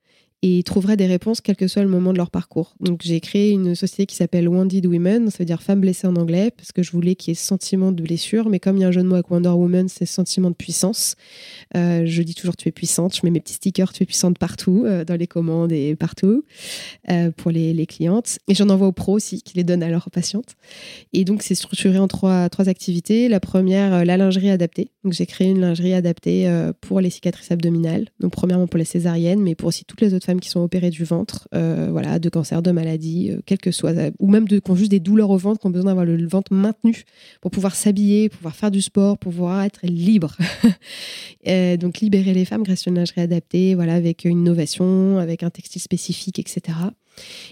[0.46, 2.74] et trouveraient des réponses quel que soit le moment de leur parcours.
[2.78, 6.16] Donc j'ai créé une société qui s'appelle Wounded Women, ça veut dire femme blessée en
[6.16, 8.84] anglais, parce que je voulais qu'il y ait sentiment de blessure, mais comme il y
[8.84, 11.16] a un jeu de mots avec Wonder Woman, c'est sentiment de puissance.
[11.78, 14.38] Euh, je dis toujours tu es puissante, je mets mes petits stickers tu es puissante
[14.38, 16.44] partout, euh, dans les commandes et partout,
[17.10, 18.38] euh, pour les, les, clientes.
[18.46, 20.56] Et j'en envoie aux pros aussi, qui les donnent à leurs patientes.
[21.14, 23.30] Et donc c'est structuré en trois, trois activités.
[23.30, 24.90] La première, la lingerie adaptée.
[25.04, 29.40] Donc j'ai créé une lingerie adaptée pour les cicatrices abdominales, donc premièrement pour les césariennes,
[29.40, 32.28] mais pour aussi toutes les autres femmes qui sont opérées du ventre, euh, voilà, de
[32.28, 35.60] cancer, de maladie, euh, soit, ou même de, qui ont juste des douleurs au ventre,
[35.60, 37.04] qui ont besoin d'avoir le, ventre maintenu
[37.40, 40.36] pour pouvoir s'habiller, pouvoir faire du sport, pouvoir être libre.
[41.46, 45.42] Euh, donc libérer les femmes grâce à une lingerie adaptée, voilà, avec une innovation, avec
[45.42, 46.78] un textile spécifique, etc.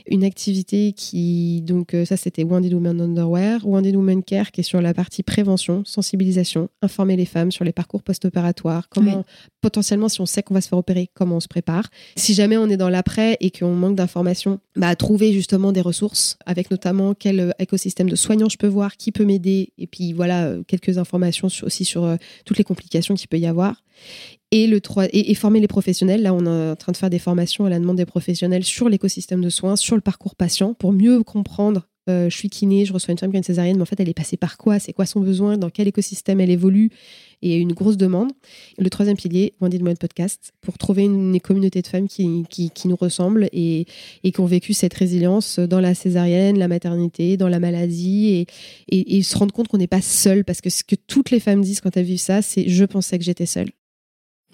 [0.07, 4.65] Une activité qui, donc euh, ça c'était Wounded Women Underwear, Wounded Women Care qui est
[4.65, 9.25] sur la partie prévention, sensibilisation, informer les femmes sur les parcours post-opératoires, comment
[9.61, 11.89] potentiellement si on sait qu'on va se faire opérer, comment on se prépare.
[12.17, 16.37] Si jamais on est dans l'après et qu'on manque d'informations, bah, trouver justement des ressources
[16.47, 20.13] avec notamment quel euh, écosystème de soignants je peux voir, qui peut m'aider et puis
[20.13, 23.83] voilà euh, quelques informations aussi sur toutes les complications qu'il peut y avoir.
[24.51, 24.81] Et, le
[25.13, 26.23] et, former les professionnels.
[26.23, 28.91] Là, on est en train de faire des formations à la demande des professionnels sur
[28.91, 31.89] l'écosystème de soins, sur le parcours patient, pour mieux comprendre.
[32.11, 34.01] Euh, je suis kiné, je reçois une femme qui a une césarienne, mais en fait,
[34.01, 34.81] elle est passée par quoi?
[34.81, 35.57] C'est quoi son besoin?
[35.57, 36.91] Dans quel écosystème elle évolue?
[37.43, 38.31] Et une grosse demande.
[38.79, 43.49] Le troisième pilier, Wendy de Podcast, pour trouver une, communauté de femmes qui, nous ressemblent
[43.53, 43.87] et,
[44.23, 48.47] et, qui ont vécu cette résilience dans la césarienne, la maternité, dans la maladie,
[48.89, 51.41] et, et se rendre compte qu'on n'est pas seul, parce que ce que toutes les
[51.41, 53.71] femmes disent quand elles vivent ça, c'est je pensais que j'étais seule.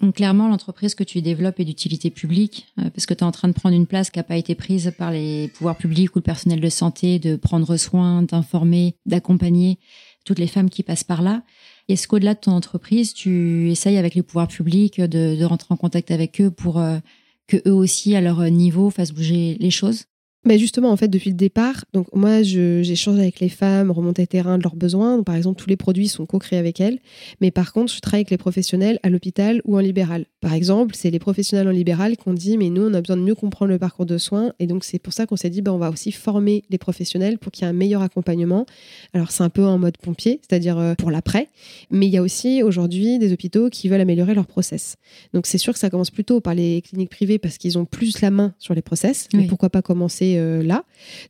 [0.01, 3.31] Donc clairement, l'entreprise que tu développes est d'utilité publique, euh, parce que tu es en
[3.31, 6.19] train de prendre une place qui n'a pas été prise par les pouvoirs publics ou
[6.19, 9.77] le personnel de santé, de prendre soin, d'informer, d'accompagner
[10.23, 11.43] toutes les femmes qui passent par là.
[11.89, 15.77] Est-ce qu'au-delà de ton entreprise, tu essayes avec les pouvoirs publics de, de rentrer en
[15.77, 16.99] contact avec eux pour euh,
[17.47, 20.05] que eux aussi, à leur niveau, fassent bouger les choses?
[20.45, 24.57] Mais justement, en fait, depuis le départ, donc moi, j'échange avec les femmes, remonter terrain
[24.57, 25.21] de leurs besoins.
[25.21, 26.99] par exemple, tous les produits sont co-créés avec elles.
[27.41, 30.25] Mais par contre, je travaille avec les professionnels à l'hôpital ou en libéral.
[30.39, 33.17] Par exemple, c'est les professionnels en libéral qui ont dit, mais nous, on a besoin
[33.17, 34.53] de mieux comprendre le parcours de soins.
[34.59, 37.37] Et donc, c'est pour ça qu'on s'est dit, ben, on va aussi former les professionnels
[37.37, 38.65] pour qu'il y ait un meilleur accompagnement.
[39.13, 41.49] Alors, c'est un peu en mode pompier, c'est-à-dire euh, pour l'après.
[41.91, 44.95] Mais il y a aussi aujourd'hui des hôpitaux qui veulent améliorer leur process.
[45.33, 48.21] Donc, c'est sûr que ça commence plutôt par les cliniques privées parce qu'ils ont plus
[48.21, 49.27] la main sur les process.
[49.33, 50.83] Mais pourquoi pas commencer euh, là.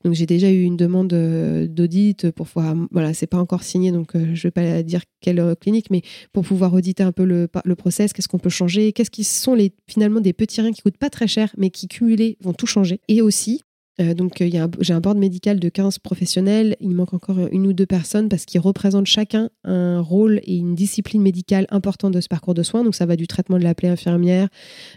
[0.03, 3.91] Donc j'ai déjà eu une demande euh, d'audit pour pouvoir, voilà, c'est pas encore signé,
[3.91, 6.01] donc euh, je vais pas dire quelle clinique, mais
[6.33, 9.57] pour pouvoir auditer un peu le, le process, qu'est-ce qu'on peut changer, qu'est-ce qui sont
[9.87, 13.01] finalement des petits riens qui coûtent pas très cher, mais qui cumulés vont tout changer.
[13.07, 13.61] Et aussi
[13.99, 16.75] euh, donc, euh, j'ai un board médical de 15 professionnels.
[16.79, 20.75] Il manque encore une ou deux personnes parce qu'ils représentent chacun un rôle et une
[20.75, 22.83] discipline médicale importante de ce parcours de soins.
[22.83, 24.47] Donc, ça va du traitement de la plaie infirmière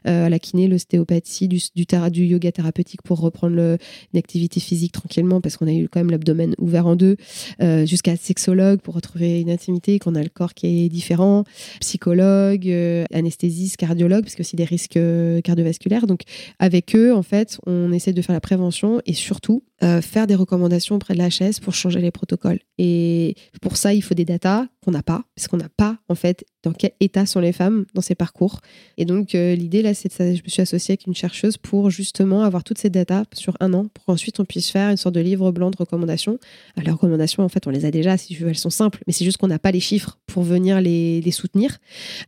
[0.07, 1.61] euh, à la kiné, l'ostéopathie, du,
[2.25, 3.79] yoga thérapeutique pour reprendre le,
[4.13, 7.17] une activité physique tranquillement parce qu'on a eu quand même l'abdomen ouvert en deux,
[7.85, 11.45] jusqu'à sexologue pour retrouver une intimité, qu'on a le corps qui est différent,
[11.81, 12.69] psychologue,
[13.13, 14.99] anesthésiste, cardiologue, parce a aussi des risques
[15.45, 16.07] cardiovasculaires.
[16.07, 16.23] Donc,
[16.59, 20.35] avec eux, en fait, on essaie de faire la prévention et surtout euh, faire des
[20.35, 22.61] recommandations auprès de la l'HS pour changer les protocoles.
[22.79, 26.15] Et pour ça, il faut des datas qu'on n'a pas, parce qu'on n'a pas en
[26.15, 28.61] fait dans quel état sont les femmes dans ces parcours.
[28.97, 30.35] Et donc euh, l'idée là, c'est de ça.
[30.35, 33.73] Je me suis associée avec une chercheuse pour justement avoir toutes ces datas sur un
[33.73, 36.39] an, pour qu'ensuite on puisse faire une sorte de livre blanc de recommandations.
[36.77, 39.03] Alors, les recommandations, en fait, on les a déjà, si tu veux, elles sont simples,
[39.07, 41.79] mais c'est juste qu'on n'a pas les chiffres pour venir les, les, soutenir.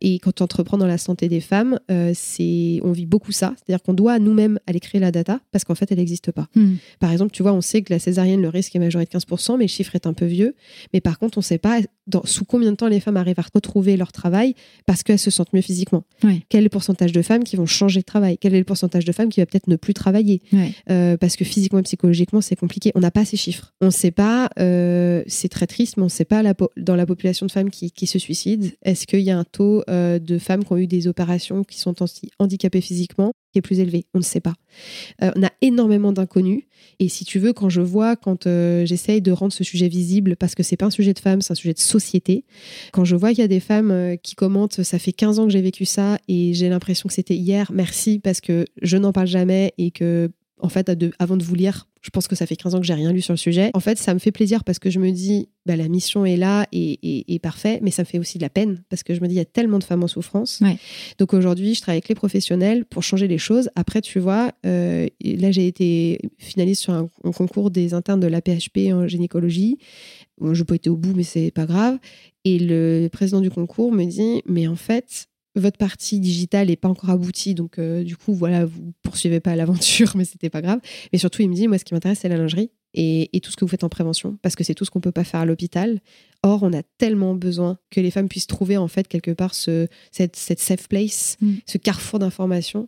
[0.01, 3.53] Et quand on entreprend dans la santé des femmes, euh, c'est on vit beaucoup ça,
[3.57, 6.47] c'est-à-dire qu'on doit nous-mêmes aller créer la data parce qu'en fait, elle n'existe pas.
[6.55, 6.75] Hmm.
[6.99, 9.57] Par exemple, tu vois, on sait que la césarienne, le risque est majoré de 15%,
[9.57, 10.55] mais le chiffre est un peu vieux.
[10.93, 11.79] Mais par contre, on ne sait pas
[12.25, 14.53] sous combien de temps les femmes arrivent à retrouver leur travail
[14.85, 16.03] parce qu'elles se sentent mieux physiquement.
[16.49, 18.37] Quel est le pourcentage de femmes qui vont changer de travail?
[18.39, 20.41] Quel est le pourcentage de femmes qui va peut-être ne plus travailler?
[20.89, 22.91] Euh, Parce que physiquement et psychologiquement, c'est compliqué.
[22.95, 23.73] On n'a pas ces chiffres.
[23.81, 26.43] On ne sait pas, euh, c'est très triste, mais on ne sait pas
[26.77, 30.19] dans la population de femmes qui, se suicident, est-ce qu'il y a un taux euh,
[30.19, 31.95] de femmes qui ont eu des opérations qui sont
[32.39, 33.31] handicapées physiquement?
[33.57, 34.53] Est plus élevé On ne sait pas.
[35.21, 36.63] on a énormément d'inconnus.
[36.99, 38.47] Et si tu veux, quand je vois, quand
[38.85, 41.51] j'essaye de rendre ce sujet visible, parce que c'est pas un sujet de femmes, c'est
[41.51, 42.45] un sujet de société,
[42.91, 45.51] quand je vois qu'il y a des femmes qui commentent, ça fait 15 ans que
[45.51, 49.27] j'ai vécu ça et j'ai l'impression que c'était hier, merci, parce que je n'en parle
[49.27, 50.29] jamais et que
[50.61, 50.89] en fait,
[51.19, 53.19] avant de vous lire, je pense que ça fait 15 ans que j'ai rien lu
[53.19, 53.71] sur le sujet.
[53.73, 56.37] En fait, ça me fait plaisir parce que je me dis, bah, la mission est
[56.37, 59.21] là et, et, parfait, mais ça me fait aussi de la peine parce que je
[59.21, 60.61] me dis, il y a tellement de femmes en souffrance.
[61.17, 63.71] Donc aujourd'hui, je travaille avec les professionnels pour changer les choses.
[63.75, 68.39] Après, tu vois, euh, là, j'ai été finaliste sur un, concours des internes de la
[68.39, 69.79] PHP en gynécologie.
[70.39, 71.97] je n'ai pas été au bout, mais c'est pas grave.
[72.43, 75.25] Et le président du concours me dit, mais en fait,
[75.55, 79.55] votre partie digitale n'est pas encore aboutie, donc euh, du coup, voilà, vous poursuivez pas
[79.55, 80.79] l'aventure, mais c'était pas grave.
[81.11, 83.57] Mais surtout, il me dit, moi, ce qui m'intéresse, c'est la lingerie et, tout ce
[83.57, 85.45] que vous faites en prévention, parce que c'est tout ce qu'on peut pas faire à
[85.45, 85.99] l'hôpital.
[86.45, 89.87] Or, on a tellement besoin que les femmes puissent trouver en fait quelque part ce,
[90.11, 91.53] cette, safe place, mm.
[91.65, 92.87] ce carrefour d'information,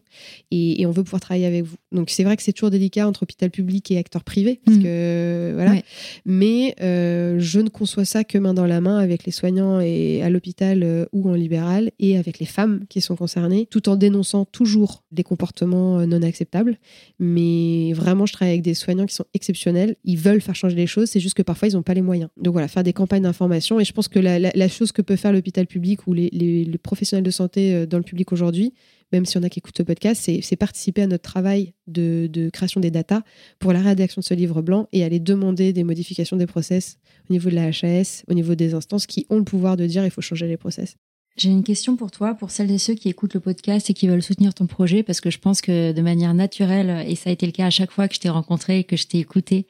[0.52, 1.76] et, on veut pouvoir travailler avec vous.
[1.92, 4.84] Donc c'est vrai que c'est toujours délicat entre hôpital public et acteur privé, parce mm.
[4.84, 5.82] que voilà.
[6.26, 10.22] Mais euh, je ne conçois ça que main dans la main avec les soignants et
[10.22, 13.96] à l'hôpital euh, ou en libéral et avec les femmes qui sont concernées, tout en
[13.96, 16.78] dénonçant toujours des comportements euh, non acceptables.
[17.18, 20.88] Mais vraiment, je travaille avec des soignants qui sont exceptionnels ils veulent faire changer les
[20.88, 22.30] choses, c'est juste que parfois ils n'ont pas les moyens.
[22.38, 23.47] Donc voilà, faire des campagnes d'information.
[23.54, 27.32] Et je pense que la, chose que peut faire l'hôpital public ou les, professionnels de
[27.32, 28.74] santé euh, dans le public aujourd'hui,
[29.12, 32.82] même si on a qui écoutent ce podcast, c'est participer à notre travail de, création
[32.82, 33.22] des datas
[33.60, 36.98] pour la rédaction de ce livre blanc et aller demander des modifications des process
[37.30, 40.04] au niveau de la HAS, au niveau des instances qui ont le pouvoir de dire
[40.04, 40.98] il faut changer les process.
[41.38, 44.08] J'ai une question pour toi, pour celles et ceux qui écoutent le podcast et qui
[44.08, 47.34] veulent soutenir ton projet, parce que je pense que de manière naturelle, et ça a
[47.34, 49.68] été le cas à chaque fois que je t'ai rencontré et que je t'ai écouté,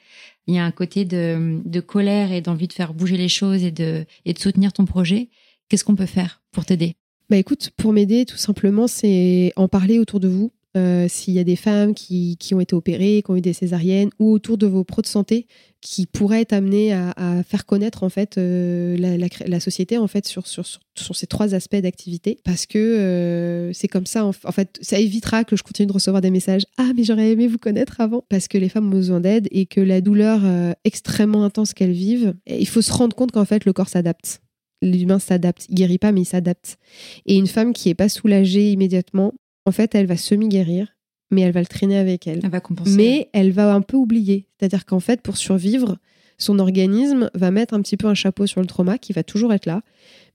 [0.47, 3.71] il y a un côté de, colère et d'envie de faire bouger les choses et
[3.71, 5.29] de, et de soutenir ton projet.
[5.69, 6.95] Qu'est-ce qu'on peut faire pour t'aider?
[7.29, 11.39] Bah écoute, pour m'aider, tout simplement, c'est en parler autour de vous, euh, s'il y
[11.39, 14.57] a des femmes qui, qui, ont été opérées, qui ont eu des césariennes, ou autour
[14.57, 15.47] de vos pros de santé
[15.79, 20.47] qui pourraient être amenés à, faire connaître en fait euh, la, société en fait sur,
[20.47, 24.97] sur, sur, ces trois aspects d'activité, parce que euh, c'est comme ça en, fait, ça
[24.97, 28.23] évitera que je continue de recevoir des messages ah mais j'aurais aimé vous connaître avant,
[28.27, 30.41] parce que les femmes ont besoin d'aide et que la douleur
[30.83, 34.41] extrêmement intense qu'elles vivent, il faut se rendre compte qu'en fait le corps s'adapte
[34.81, 35.65] l'humain s'adapte.
[35.69, 36.77] Il guérit pas, mais il s'adapte.
[37.25, 39.33] Et une femme qui est pas soulagée immédiatement,
[39.67, 40.95] en fait, elle va semi-guérir,
[41.29, 42.39] mais elle va le traîner avec elle.
[42.41, 42.95] Elle va compenser.
[42.95, 44.47] Mais elle va un peu oublier.
[44.57, 45.97] C'est-à-dire qu'en fait, pour survivre,
[46.37, 49.53] son organisme va mettre un petit peu un chapeau sur le trauma qui va toujours
[49.53, 49.81] être là,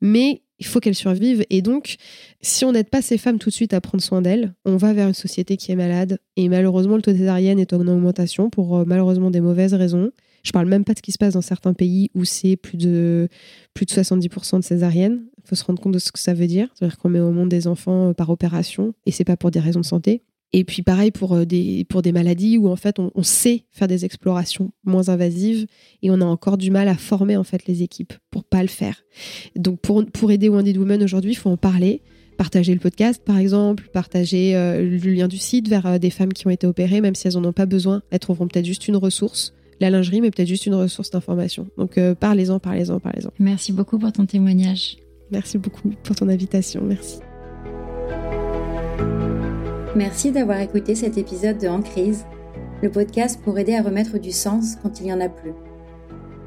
[0.03, 1.47] mais il faut qu'elle survive.
[1.49, 1.97] Et donc,
[2.43, 4.93] si on n'aide pas ces femmes tout de suite à prendre soin d'elles, on va
[4.93, 6.19] vers une société qui est malade.
[6.37, 10.13] Et malheureusement, le taux césarienne est en augmentation pour euh, malheureusement des mauvaises raisons.
[10.43, 12.77] Je parle même pas de ce qui se passe dans certains pays où c'est plus
[12.77, 13.29] de,
[13.75, 15.23] plus de 70% de césariennes.
[15.39, 16.69] Il faut se rendre compte de ce que ça veut dire.
[16.75, 19.61] C'est-à-dire qu'on met au monde des enfants euh, par opération et c'est pas pour des
[19.61, 20.23] raisons de santé.
[20.53, 23.89] Et puis pareil pour euh, des, pour des maladies où en fait on, sait faire
[23.89, 25.67] des explorations moins invasives
[26.03, 28.69] et on a encore du mal à former en fait les équipes pour pas le
[28.69, 29.05] faire.
[29.57, 32.03] Donc pour, pour aider Wounded Women aujourd'hui, il faut en parler,
[32.37, 36.47] partager le podcast par exemple, partager euh, le lien du site vers des femmes qui
[36.49, 38.97] ont été opérées, même si elles n'en ont pas besoin, elles trouveront peut-être juste une
[38.97, 41.67] ressource la lingerie, mais peut-être juste une ressource d'information.
[41.77, 43.31] Donc euh, parlez-en, parlez-en, parlez-en.
[43.39, 44.97] Merci beaucoup pour ton témoignage.
[45.31, 46.83] Merci beaucoup pour ton invitation.
[46.85, 47.19] Merci.
[49.97, 52.25] Merci d'avoir écouté cet épisode de En crise,
[52.83, 55.53] le podcast pour aider à remettre du sens quand il n'y en a plus.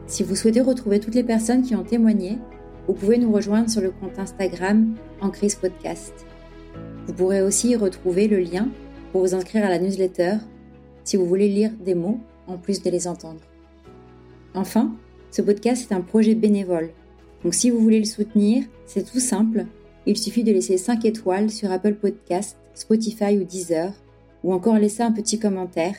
[0.07, 2.39] Si vous souhaitez retrouver toutes les personnes qui ont témoigné,
[2.87, 6.13] vous pouvez nous rejoindre sur le compte Instagram En crise podcast.
[7.07, 8.69] Vous pourrez aussi y retrouver le lien
[9.11, 10.37] pour vous inscrire à la newsletter
[11.03, 13.41] si vous voulez lire des mots en plus de les entendre.
[14.53, 14.95] Enfin,
[15.31, 16.91] ce podcast est un projet bénévole.
[17.43, 19.65] Donc si vous voulez le soutenir, c'est tout simple.
[20.05, 23.91] Il suffit de laisser 5 étoiles sur Apple Podcast, Spotify ou Deezer,
[24.43, 25.95] ou encore laisser un petit commentaire.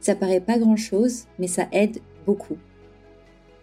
[0.00, 2.56] Ça paraît pas grand chose, mais ça aide beaucoup.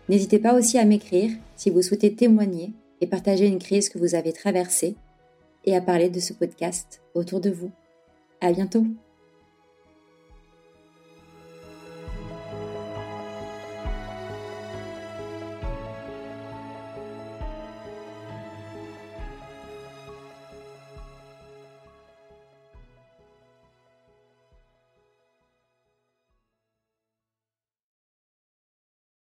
[0.10, 4.16] N'hésitez pas aussi à m'écrire si vous souhaitez témoigner et partager une crise que vous
[4.16, 4.96] avez traversée
[5.66, 7.72] et à parler de ce podcast autour de vous.
[8.42, 8.86] À bientôt!